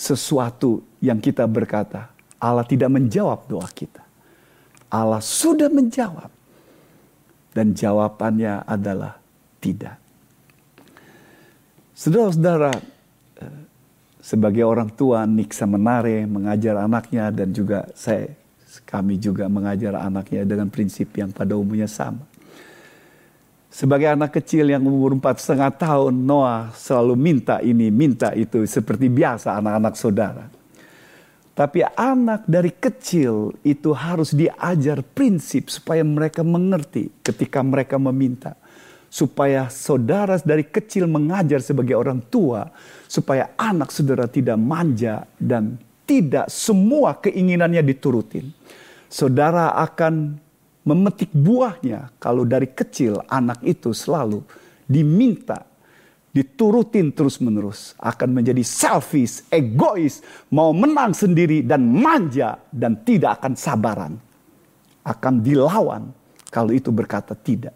[0.00, 2.08] sesuatu yang kita berkata,
[2.40, 4.00] Allah tidak menjawab doa kita.
[4.88, 6.32] Allah sudah menjawab.
[7.52, 9.20] Dan jawabannya adalah
[9.60, 10.00] tidak.
[11.92, 12.72] Saudara-saudara,
[14.24, 18.30] sebagai orang tua Niksa Menare mengajar anaknya dan juga saya
[18.86, 22.29] kami juga mengajar anaknya dengan prinsip yang pada umumnya sama.
[23.70, 29.06] Sebagai anak kecil yang umur empat setengah tahun, Noah selalu minta ini, minta itu, seperti
[29.06, 30.44] biasa anak-anak saudara.
[31.54, 38.58] Tapi anak dari kecil itu harus diajar prinsip supaya mereka mengerti ketika mereka meminta
[39.10, 42.70] supaya saudara dari kecil mengajar sebagai orang tua,
[43.10, 45.74] supaya anak saudara tidak manja dan
[46.06, 48.54] tidak semua keinginannya diturutin.
[49.10, 50.38] Saudara akan
[50.90, 54.42] memetik buahnya kalau dari kecil anak itu selalu
[54.90, 55.70] diminta
[56.30, 64.14] diturutin terus-menerus akan menjadi selfish, egois, mau menang sendiri dan manja dan tidak akan sabaran.
[65.02, 66.14] Akan dilawan
[66.54, 67.74] kalau itu berkata tidak.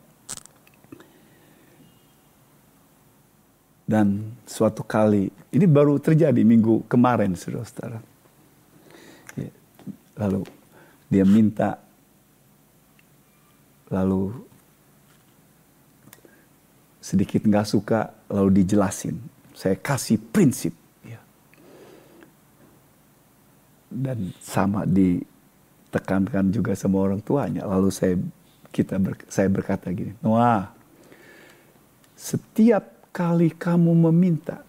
[3.85, 8.01] Dan suatu kali, ini baru terjadi minggu kemarin, saudara-saudara.
[9.37, 9.53] Ya,
[10.17, 10.41] lalu
[11.13, 11.84] dia minta,
[13.93, 14.33] lalu
[17.05, 19.21] sedikit nggak suka, lalu dijelasin.
[19.53, 20.73] Saya kasih prinsip.
[21.05, 21.21] Ya.
[23.93, 27.69] Dan sama ditekankan juga sama orang tuanya.
[27.69, 28.17] Lalu saya
[28.73, 30.73] kita ber, saya berkata gini, Noah,
[32.17, 34.65] setiap kali kamu meminta,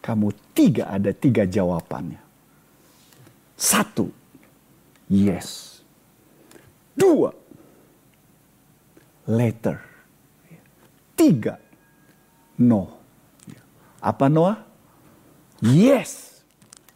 [0.00, 2.22] kamu tiga ada tiga jawabannya.
[3.58, 4.08] Satu,
[5.10, 5.80] yes.
[6.96, 7.34] Dua,
[9.26, 9.82] later.
[11.18, 11.58] Tiga,
[12.56, 12.96] no.
[14.00, 14.62] Apa Noah?
[15.60, 16.42] Yes.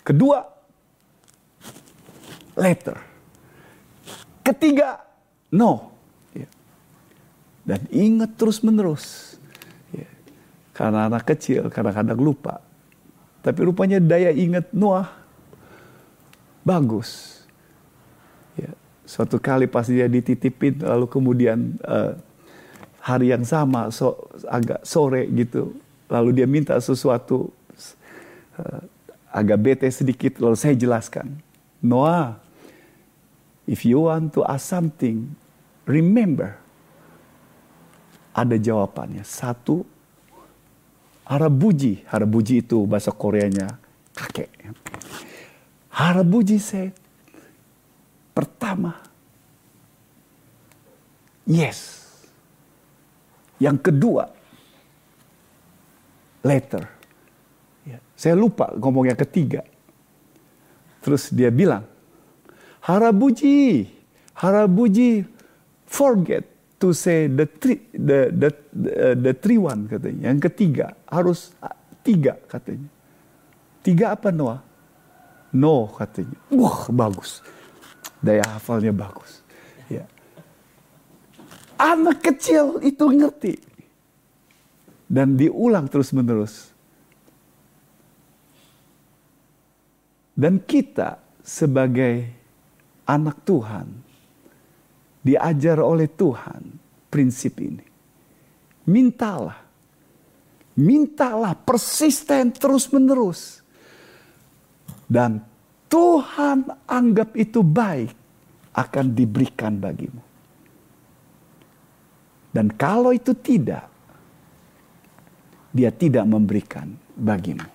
[0.07, 0.47] Kedua,
[2.55, 2.97] later.
[4.47, 5.03] Ketiga,
[5.51, 5.91] no.
[7.61, 9.31] Dan ingat terus menerus
[10.81, 12.65] karena anak kecil kadang-kadang lupa.
[13.45, 15.13] Tapi rupanya daya ingat Noah
[16.65, 17.40] bagus.
[19.11, 22.15] Suatu kali pas dia dititipin lalu kemudian uh,
[23.03, 24.15] hari yang sama so,
[24.47, 25.75] agak sore gitu
[26.07, 27.51] lalu dia minta sesuatu
[28.55, 28.81] uh,
[29.35, 31.43] agak bete sedikit lalu saya jelaskan
[31.83, 32.39] Noah
[33.67, 35.35] if you want to ask something
[35.91, 36.55] remember.
[38.31, 39.27] Ada jawabannya.
[39.27, 39.83] Satu
[41.31, 43.79] Harabuji, harabuji itu bahasa Koreanya
[44.19, 44.51] kakek.
[45.95, 46.91] Harabuji saya
[48.41, 48.97] pertama,
[51.45, 52.01] yes.
[53.61, 54.25] Yang kedua,
[56.41, 56.89] later.
[57.85, 59.61] Ya, saya lupa ngomong yang ketiga.
[61.05, 61.85] Terus dia bilang,
[62.81, 63.85] Harabuji,
[64.33, 65.29] Harabuji,
[65.85, 66.49] forget
[66.81, 70.33] to say the three, the the the, the three one katanya.
[70.33, 71.53] Yang ketiga harus
[72.01, 72.89] tiga katanya.
[73.85, 74.65] Tiga apa Noah?
[75.53, 76.41] No katanya.
[76.49, 77.45] Wah bagus.
[78.21, 79.41] Daya hafalnya bagus.
[79.89, 80.05] Ya.
[81.81, 83.57] Anak kecil itu ngerti.
[85.11, 86.71] Dan diulang terus-menerus.
[90.37, 92.31] Dan kita sebagai
[93.09, 93.89] anak Tuhan
[95.21, 96.63] diajar oleh Tuhan
[97.11, 97.85] prinsip ini.
[98.87, 99.59] Mintalah.
[100.79, 103.61] Mintalah persisten terus-menerus.
[105.11, 105.50] Dan
[105.91, 108.15] Tuhan anggap itu baik
[108.79, 110.23] akan diberikan bagimu.
[112.55, 113.91] Dan kalau itu tidak,
[115.75, 117.67] dia tidak memberikan bagimu.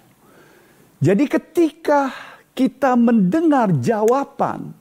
[0.99, 2.11] Jadi ketika
[2.55, 4.71] kita mendengar jawaban,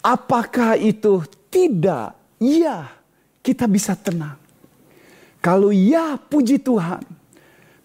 [0.00, 2.88] apakah itu tidak, ya
[3.44, 4.40] kita bisa tenang.
[5.44, 7.04] Kalau ya puji Tuhan.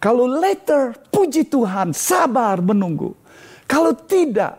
[0.00, 3.19] Kalau later puji Tuhan, sabar menunggu.
[3.70, 4.58] Kalau tidak,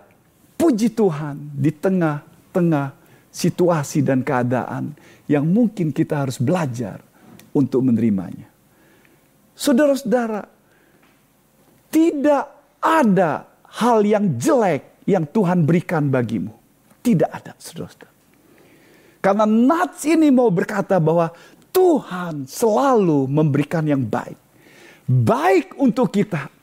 [0.55, 2.95] puji Tuhan di tengah-tengah
[3.27, 4.95] situasi dan keadaan
[5.27, 7.03] yang mungkin kita harus belajar
[7.51, 8.47] untuk menerimanya.
[9.51, 10.47] Saudara-saudara,
[11.91, 12.45] tidak
[12.79, 16.55] ada hal yang jelek yang Tuhan berikan bagimu.
[17.03, 18.15] Tidak ada, saudara-saudara.
[19.19, 21.35] Karena Nats ini mau berkata bahwa
[21.75, 24.39] Tuhan selalu memberikan yang baik.
[25.03, 26.60] Baik untuk kita.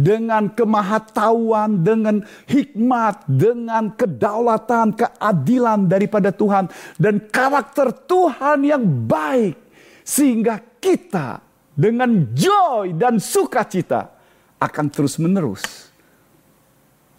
[0.00, 6.72] Dengan kemahatauan, dengan hikmat, dengan kedaulatan, keadilan daripada Tuhan.
[6.96, 9.60] Dan karakter Tuhan yang baik.
[10.00, 11.44] Sehingga kita
[11.76, 14.08] dengan joy dan sukacita
[14.56, 15.92] akan terus menerus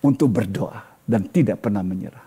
[0.02, 2.26] untuk berdoa dan tidak pernah menyerah.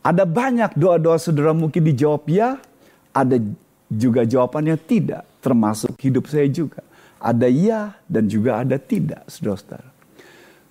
[0.00, 2.56] Ada banyak doa-doa saudara mungkin dijawab ya,
[3.12, 3.36] ada
[3.90, 6.80] juga jawabannya tidak, termasuk hidup saya juga.
[7.20, 9.88] Ada ya dan juga ada tidak, saudara-saudara.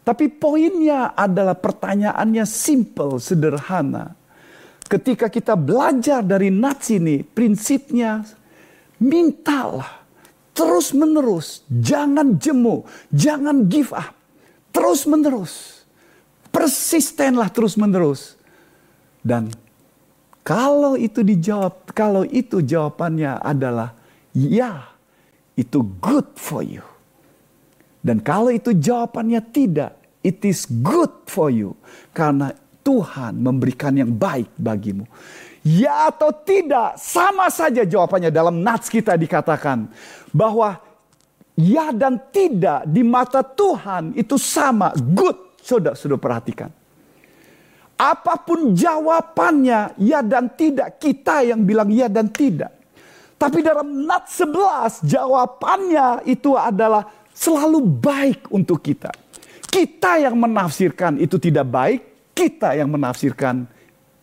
[0.01, 4.17] Tapi poinnya adalah pertanyaannya simple, sederhana.
[4.89, 8.25] Ketika kita belajar dari Nats ini, prinsipnya
[8.97, 10.01] mintalah
[10.57, 14.11] terus menerus, jangan jemu, jangan give up,
[14.73, 15.85] terus menerus,
[16.49, 18.33] persistenlah terus menerus.
[19.21, 19.53] Dan
[20.41, 23.93] kalau itu dijawab, kalau itu jawabannya adalah
[24.33, 24.89] ya,
[25.59, 26.79] itu good for you.
[27.99, 31.75] Dan kalau itu jawabannya tidak, it is good for you.
[32.15, 35.03] Karena Tuhan memberikan yang baik bagimu.
[35.67, 39.91] Ya atau tidak, sama saja jawabannya dalam nats kita dikatakan.
[40.31, 40.79] Bahwa
[41.59, 45.59] ya dan tidak di mata Tuhan itu sama, good.
[45.59, 46.71] Sudah, sudah perhatikan.
[47.99, 51.03] Apa pun jawabannya, ya dan tidak.
[51.03, 52.78] Kita yang bilang ya dan tidak.
[53.39, 59.09] Tapi dalam nat 11 jawabannya itu adalah selalu baik untuk kita.
[59.63, 62.01] Kita yang menafsirkan itu tidak baik,
[62.35, 63.63] kita yang menafsirkan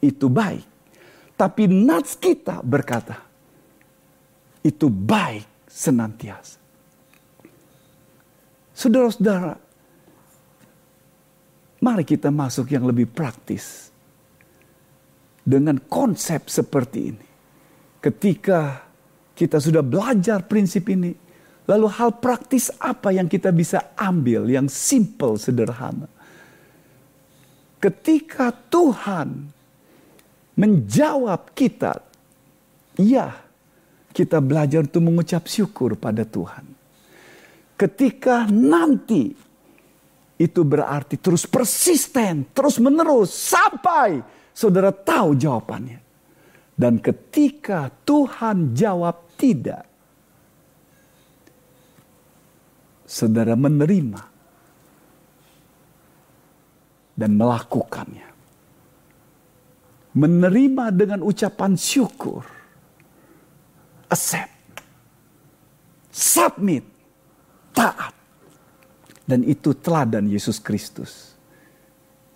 [0.05, 0.69] itu baik.
[1.33, 3.17] Tapi nats kita berkata,
[4.61, 6.61] itu baik senantiasa.
[8.77, 9.67] Saudara-saudara,
[11.87, 13.93] Mari kita masuk yang lebih praktis.
[15.47, 17.27] Dengan konsep seperti ini.
[18.03, 18.86] Ketika
[19.37, 21.12] kita sudah belajar prinsip ini.
[21.68, 26.09] Lalu hal praktis apa yang kita bisa ambil yang simple, sederhana.
[27.76, 29.51] Ketika Tuhan
[30.57, 32.01] menjawab kita,
[32.97, 33.34] ya
[34.14, 36.64] kita belajar untuk mengucap syukur pada Tuhan.
[37.76, 39.37] Ketika nanti
[40.41, 44.22] itu berarti terus persisten, terus menerus sampai
[44.55, 46.06] saudara tahu jawabannya.
[46.77, 49.89] Dan ketika Tuhan jawab tidak,
[53.09, 54.20] saudara menerima
[57.16, 58.29] dan melakukannya.
[60.16, 62.45] Menerima dengan ucapan syukur,
[64.09, 64.81] accept,
[66.12, 66.85] submit,
[67.72, 68.16] taat
[69.29, 71.37] dan itu teladan Yesus Kristus.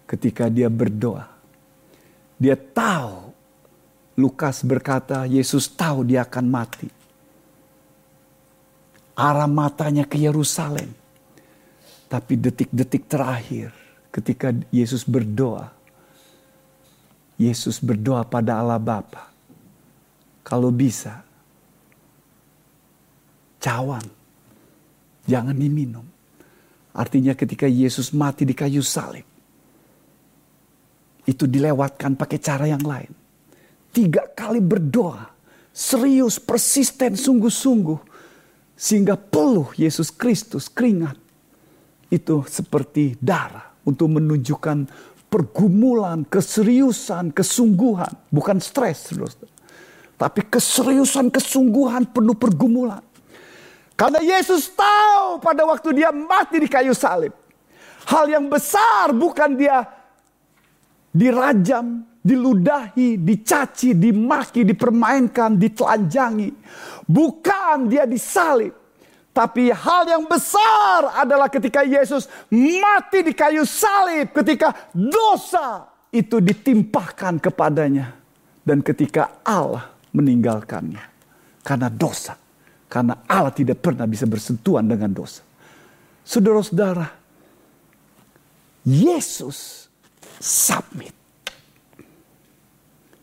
[0.05, 1.25] Ketika dia berdoa,
[2.37, 3.30] dia tahu
[4.21, 6.89] Lukas berkata, Yesus tahu dia akan mati.
[9.17, 10.93] Arah matanya ke Yerusalem.
[12.11, 13.73] Tapi detik-detik terakhir
[14.13, 15.73] ketika Yesus berdoa,
[17.41, 19.33] Yesus berdoa pada Allah Bapa.
[20.45, 21.23] Kalau bisa,
[23.63, 24.03] cawan,
[25.25, 26.05] jangan diminum.
[26.91, 29.25] Artinya ketika Yesus mati di kayu salib.
[31.23, 33.20] Itu dilewatkan pakai cara yang lain.
[33.91, 35.31] Tiga kali berdoa.
[35.71, 37.99] Serius, persisten, sungguh-sungguh.
[38.75, 41.19] Sehingga peluh Yesus Kristus keringat.
[42.11, 44.79] Itu seperti darah untuk menunjukkan
[45.31, 49.47] pergumulan, keseriusan, kesungguhan, bukan stres, saudara.
[50.19, 53.01] Tapi keseriusan, kesungguhan penuh pergumulan.
[53.95, 57.33] Karena Yesus tahu pada waktu dia mati di kayu salib.
[58.09, 59.87] Hal yang besar bukan dia
[61.15, 66.53] dirajam, diludahi, dicaci, dimaki, dipermainkan, ditelanjangi.
[67.09, 68.77] Bukan dia disalib.
[69.31, 77.39] Tapi hal yang besar adalah ketika Yesus mati di kayu salib, ketika dosa itu ditimpahkan
[77.39, 78.11] kepadanya,
[78.67, 81.03] dan ketika Allah meninggalkannya
[81.63, 82.35] karena dosa,
[82.91, 85.47] karena Allah tidak pernah bisa bersentuhan dengan dosa.
[86.27, 87.07] Saudara-saudara,
[88.83, 89.87] Yesus
[90.43, 91.15] submit,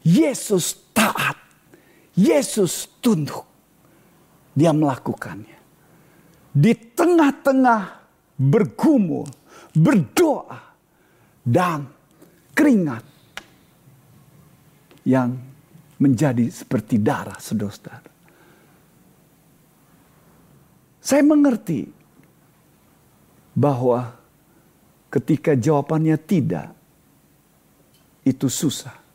[0.08, 1.36] Yesus taat,
[2.16, 3.44] Yesus tunduk,
[4.56, 5.60] Dia melakukannya
[6.58, 7.82] di tengah-tengah
[8.40, 9.30] bergumul,
[9.76, 10.58] berdoa,
[11.46, 11.86] dan
[12.58, 13.06] keringat
[15.06, 15.38] yang
[16.02, 18.02] menjadi seperti darah saudara.
[20.98, 21.88] Saya mengerti
[23.56, 24.12] bahwa
[25.14, 26.74] ketika jawabannya tidak,
[28.28, 29.07] itu susah.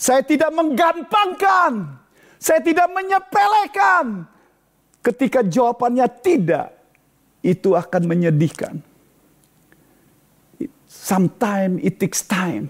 [0.00, 2.00] Saya tidak menggampangkan,
[2.40, 4.24] saya tidak menyepelekan,
[5.00, 6.76] Ketika jawabannya tidak,
[7.40, 8.84] itu akan menyedihkan.
[10.84, 12.68] Sometimes it takes time.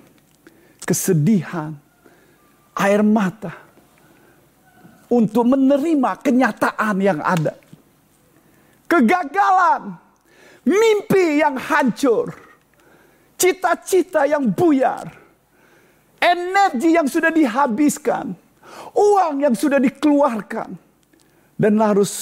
[0.86, 1.74] Kesedihan,
[2.78, 3.50] air mata.
[5.10, 7.58] Untuk menerima kenyataan yang ada.
[8.86, 9.98] Kegagalan,
[10.62, 12.30] mimpi yang hancur.
[13.34, 15.10] Cita-cita yang buyar.
[16.20, 18.36] Energi yang sudah dihabiskan.
[18.92, 20.76] Uang yang sudah dikeluarkan
[21.56, 22.12] dan harus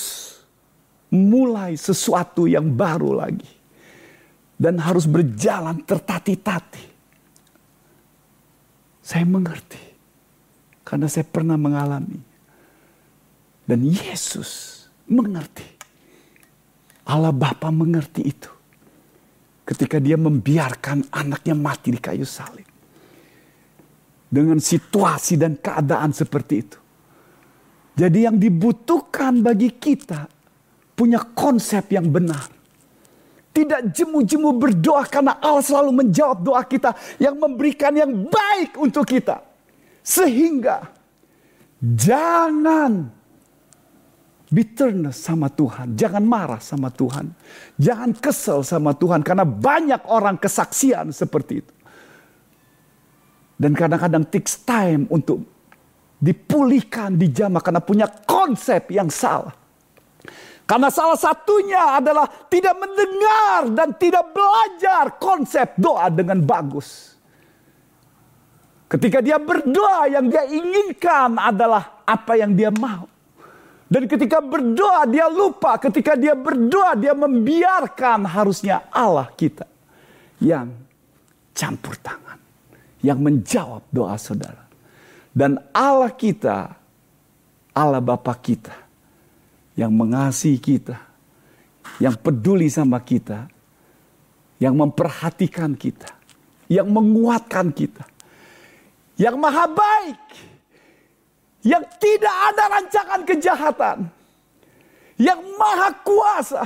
[1.10, 3.50] mulai sesuatu yang baru lagi.
[4.58, 6.86] Dan harus berjalan tertati-tati.
[9.02, 9.82] Saya mengerti.
[10.82, 12.18] Karena saya pernah mengalami.
[13.62, 15.64] Dan Yesus mengerti.
[17.08, 18.52] Allah Bapa mengerti itu.
[19.64, 22.67] Ketika dia membiarkan anaknya mati di kayu salib.
[24.28, 26.78] Dengan situasi dan keadaan seperti itu.
[27.98, 30.28] Jadi yang dibutuhkan bagi kita
[30.94, 32.46] punya konsep yang benar.
[33.50, 39.42] Tidak jemu-jemu berdoa karena Allah selalu menjawab doa kita yang memberikan yang baik untuk kita.
[40.04, 40.86] Sehingga
[41.82, 43.10] jangan
[44.48, 45.94] bitterness sama Tuhan.
[45.98, 47.34] Jangan marah sama Tuhan.
[47.76, 49.26] Jangan kesel sama Tuhan.
[49.26, 51.72] Karena banyak orang kesaksian seperti itu.
[53.58, 55.42] Dan kadang-kadang takes time untuk
[56.22, 59.54] dipulihkan, dijamah karena punya konsep yang salah.
[60.68, 67.16] Karena salah satunya adalah tidak mendengar dan tidak belajar konsep doa dengan bagus.
[68.88, 73.08] Ketika dia berdoa yang dia inginkan adalah apa yang dia mau.
[73.88, 79.64] Dan ketika berdoa dia lupa, ketika dia berdoa dia membiarkan harusnya Allah kita
[80.36, 80.68] yang
[81.56, 82.36] campur tangan,
[83.02, 84.66] yang menjawab doa saudara.
[85.30, 86.74] Dan Allah kita,
[87.70, 88.74] Allah Bapa kita,
[89.78, 90.98] yang mengasihi kita,
[92.02, 93.46] yang peduli sama kita,
[94.58, 96.10] yang memperhatikan kita,
[96.66, 98.02] yang menguatkan kita,
[99.14, 100.22] yang maha baik,
[101.62, 103.98] yang tidak ada rancangan kejahatan,
[105.18, 106.64] yang maha kuasa,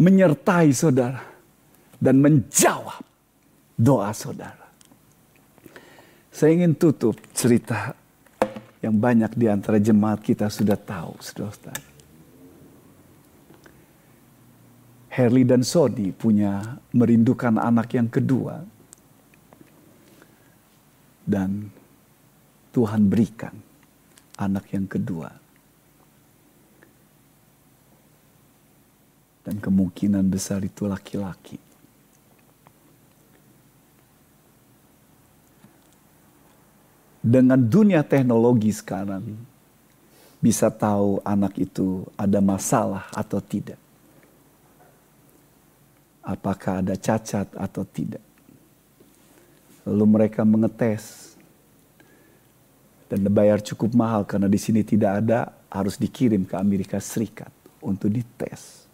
[0.00, 1.20] menyertai saudara
[1.98, 3.07] dan menjawab
[3.78, 4.66] doa saudara.
[6.34, 7.94] Saya ingin tutup cerita
[8.82, 11.86] yang banyak di antara jemaat kita sudah tahu, saudara-saudara.
[15.18, 18.62] Herli dan Sodi punya merindukan anak yang kedua.
[21.26, 21.74] Dan
[22.70, 23.50] Tuhan berikan
[24.38, 25.26] anak yang kedua.
[29.42, 31.67] Dan kemungkinan besar itu laki-laki.
[37.18, 39.34] Dengan dunia teknologi sekarang
[40.38, 43.78] bisa tahu anak itu ada masalah atau tidak.
[46.22, 48.22] Apakah ada cacat atau tidak.
[49.88, 51.34] Lalu mereka mengetes
[53.08, 57.50] dan dibayar cukup mahal karena di sini tidak ada harus dikirim ke Amerika Serikat
[57.80, 58.84] untuk dites.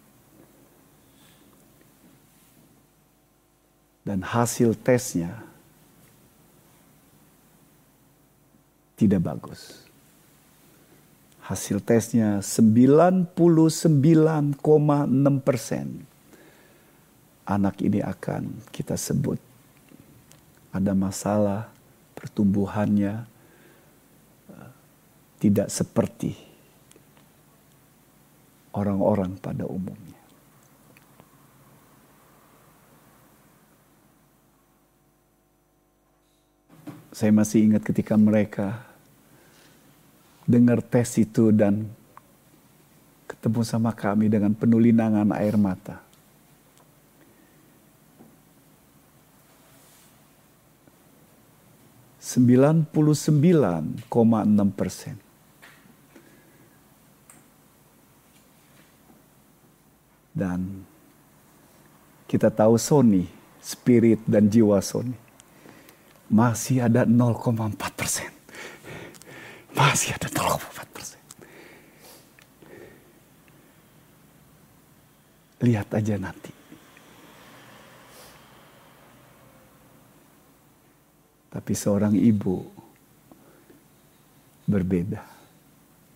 [4.05, 5.54] Dan hasil tesnya
[8.95, 9.85] tidak bagus.
[11.45, 13.37] Hasil tesnya 99,6
[15.45, 15.87] persen.
[17.45, 19.37] anak ini akan kita sebut
[20.73, 21.71] ada masalah
[22.17, 23.23] pertumbuhannya
[24.49, 24.71] eh,
[25.39, 26.35] tidak seperti
[28.75, 30.19] orang-orang pada umumnya.
[37.15, 38.84] Saya masih ingat ketika mereka
[40.45, 41.89] dengar tes itu dan
[43.25, 46.01] ketemu sama kami dengan penuh linangan air mata.
[52.21, 55.17] Sembilan puluh sembilan koma enam persen.
[60.35, 60.83] Dan
[62.27, 63.23] kita tahu Sony,
[63.63, 65.15] spirit dan jiwa Sony
[66.27, 68.34] masih ada 0,4 persen.
[69.75, 71.21] Masih ada 0,4 persen.
[75.59, 76.51] Lihat aja nanti.
[81.51, 82.67] Tapi seorang ibu
[84.67, 85.23] berbeda.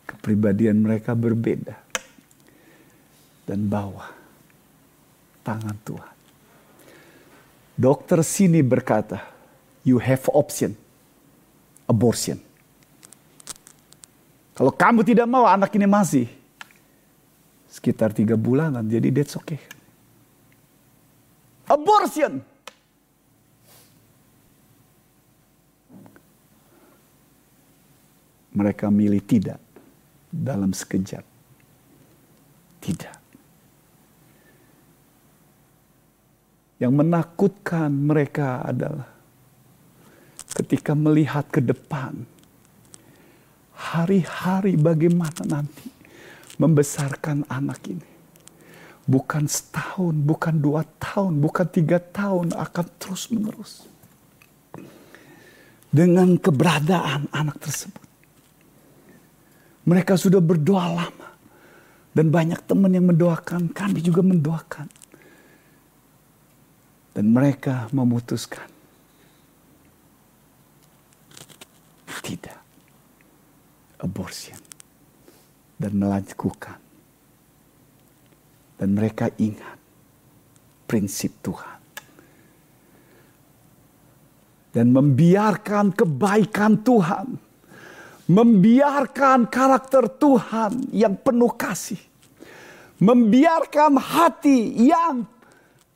[0.07, 1.75] Kepribadian mereka berbeda.
[3.43, 4.07] Dan bawa
[5.43, 6.15] tangan Tuhan.
[7.79, 9.23] Dokter sini berkata,
[9.87, 10.75] you have option.
[11.87, 12.48] Abortion.
[14.59, 16.27] Kalau kamu tidak mau anak ini masih
[17.71, 19.55] sekitar tiga bulanan, jadi that's okay.
[21.71, 22.43] Abortion.
[28.51, 29.63] Mereka milih tidak
[30.27, 31.23] dalam sekejap.
[32.83, 33.17] Tidak.
[36.83, 39.07] Yang menakutkan mereka adalah
[40.51, 42.27] ketika melihat ke depan,
[43.95, 45.89] hari-hari bagaimana nanti
[46.61, 48.09] membesarkan anak ini.
[49.09, 53.89] Bukan setahun, bukan dua tahun, bukan tiga tahun, akan terus menerus.
[55.89, 58.05] Dengan keberadaan anak tersebut.
[59.89, 61.29] Mereka sudah berdoa lama.
[62.13, 64.85] Dan banyak teman yang mendoakan, kami juga mendoakan
[67.19, 68.69] dan mereka memutuskan.
[72.23, 72.58] Tidak.
[74.03, 74.59] Abortion.
[75.79, 76.79] Dan melakukan.
[78.79, 79.77] Dan mereka ingat
[80.87, 81.79] prinsip Tuhan.
[84.71, 87.27] Dan membiarkan kebaikan Tuhan.
[88.29, 91.99] Membiarkan karakter Tuhan yang penuh kasih.
[92.99, 95.23] Membiarkan hati yang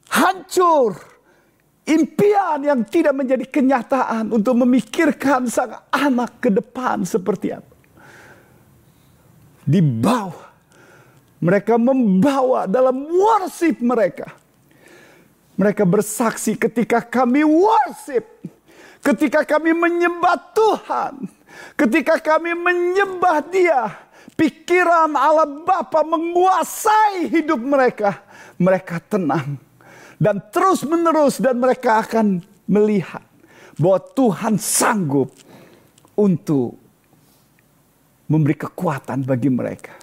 [0.08, 1.14] hancur
[1.84, 7.73] impian yang tidak menjadi kenyataan untuk memikirkan sang anak ke depan seperti apa.
[9.64, 10.54] Di bawah
[11.44, 14.32] mereka membawa dalam worship mereka.
[15.60, 18.26] Mereka bersaksi ketika kami worship,
[19.04, 21.28] ketika kami menyembah Tuhan,
[21.78, 23.92] ketika kami menyembah Dia,
[24.34, 28.24] pikiran Allah Bapa menguasai hidup mereka.
[28.58, 29.60] Mereka tenang
[30.24, 33.26] dan terus menerus dan mereka akan melihat
[33.76, 35.34] bahwa Tuhan sanggup
[36.16, 36.80] untuk
[38.34, 39.94] memberi kekuatan bagi mereka.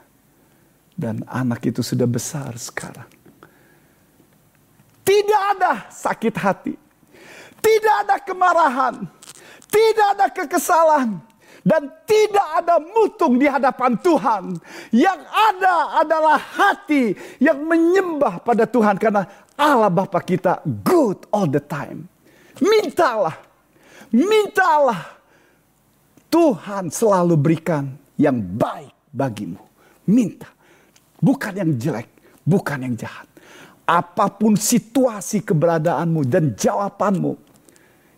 [0.95, 3.11] Dan anak itu sudah besar sekarang.
[5.03, 6.74] Tidak ada sakit hati.
[7.59, 9.03] Tidak ada kemarahan.
[9.66, 11.18] Tidak ada kekesalan.
[11.61, 14.57] Dan tidak ada mutung di hadapan Tuhan.
[14.95, 17.12] Yang ada adalah hati
[17.43, 18.97] yang menyembah pada Tuhan.
[18.97, 19.26] Karena
[19.59, 22.07] Allah Bapa kita good all the time.
[22.62, 23.37] Mintalah.
[24.14, 25.20] Mintalah.
[26.31, 29.64] Tuhan selalu berikan yang baik bagimu.
[30.12, 30.53] Minta.
[31.16, 32.09] Bukan yang jelek.
[32.45, 33.25] Bukan yang jahat.
[33.89, 37.33] Apa pun situasi keberadaanmu dan jawabanmu.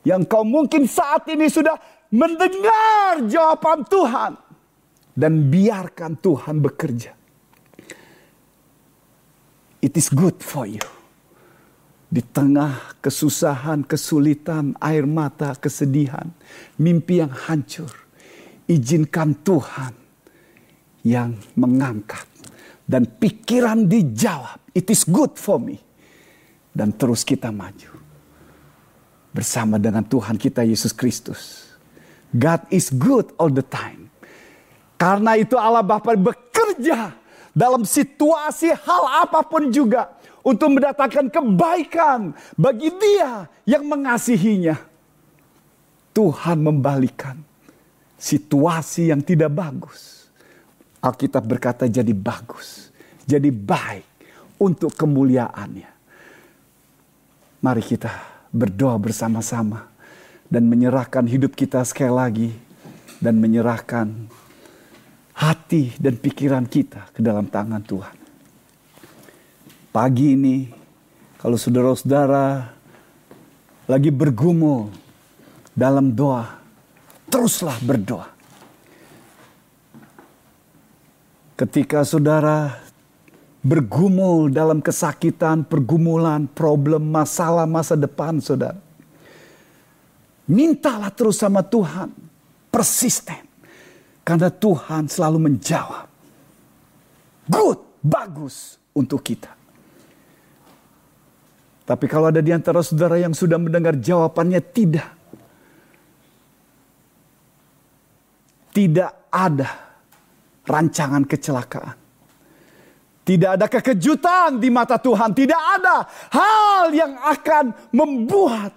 [0.03, 1.79] Yang kau mungkin saat ini sudah
[2.11, 4.33] mendengar jawaban Tuhan.
[5.15, 7.13] Dan biarkan Tuhan bekerja.
[9.83, 10.83] It is good for you
[12.13, 16.29] di tengah kesusahan, kesulitan, air mata, kesedihan,
[16.77, 17.89] mimpi yang hancur,
[18.69, 19.95] izinkan Tuhan
[21.03, 22.27] yang mengangkat
[22.87, 24.59] dan pikiran dijawab.
[24.73, 25.79] It is good for me.
[26.73, 28.01] Dan terus kita maju
[29.33, 31.73] bersama dengan Tuhan kita Yesus Kristus.
[32.33, 34.09] God is good all the time.
[34.97, 37.13] Karena itu Allah Bapa bekerja
[37.53, 44.81] dalam situasi hal apa pun juga untuk mendatangkan kebaikan bagi dia yang mengasihinya.
[46.13, 47.41] Tuhan membalikan
[48.23, 50.31] situasi yang tidak bagus.
[51.03, 52.95] Alkitab berkata jadi bagus,
[53.27, 54.07] jadi baik
[54.63, 55.91] untuk kemuliaannya.
[57.59, 58.11] Mari kita
[58.55, 59.91] berdoa bersama-sama
[60.47, 62.51] dan menyerahkan hidup kita sekali lagi
[63.19, 64.31] dan menyerahkan
[65.35, 68.17] hati dan pikiran kita ke dalam tangan Tuhan.
[69.91, 70.71] Pagi ini
[71.43, 72.71] kalau saudara-saudara
[73.91, 74.95] lagi bergumul
[75.75, 76.62] dalam doa,
[77.33, 78.29] teruslah berdoa.
[81.57, 82.77] Ketika saudara
[83.65, 88.77] bergumul dalam kesakitan, pergumulan, problem, masalah masa depan saudara.
[90.51, 92.13] Mintalah terus sama Tuhan.
[92.69, 93.49] Persisten.
[94.27, 96.07] Karena Tuhan selalu menjawab.
[97.47, 99.51] Good, bagus untuk kita.
[101.83, 105.22] Tapi kalau ada di antara saudara yang sudah mendengar jawabannya tidak.
[108.73, 109.71] Tidak ada
[110.65, 111.97] rancangan kecelakaan.
[113.23, 115.31] Tidak ada kekejutan di mata Tuhan.
[115.31, 116.03] Tidak ada
[116.35, 118.75] hal yang akan membuat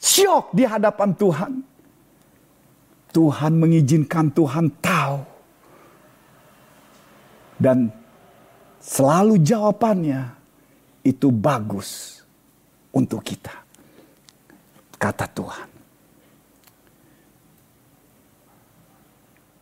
[0.00, 1.52] syok di hadapan Tuhan.
[3.12, 5.18] Tuhan mengizinkan Tuhan tahu.
[7.60, 7.92] Dan
[8.80, 10.32] selalu jawabannya
[11.04, 12.20] itu bagus
[12.96, 13.52] untuk kita.
[14.96, 15.73] Kata Tuhan.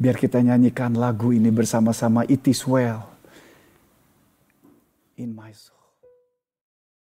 [0.03, 2.27] Biar kita nyanyikan lagu ini bersama-sama.
[2.27, 3.07] It is well
[5.15, 5.72] in my soul.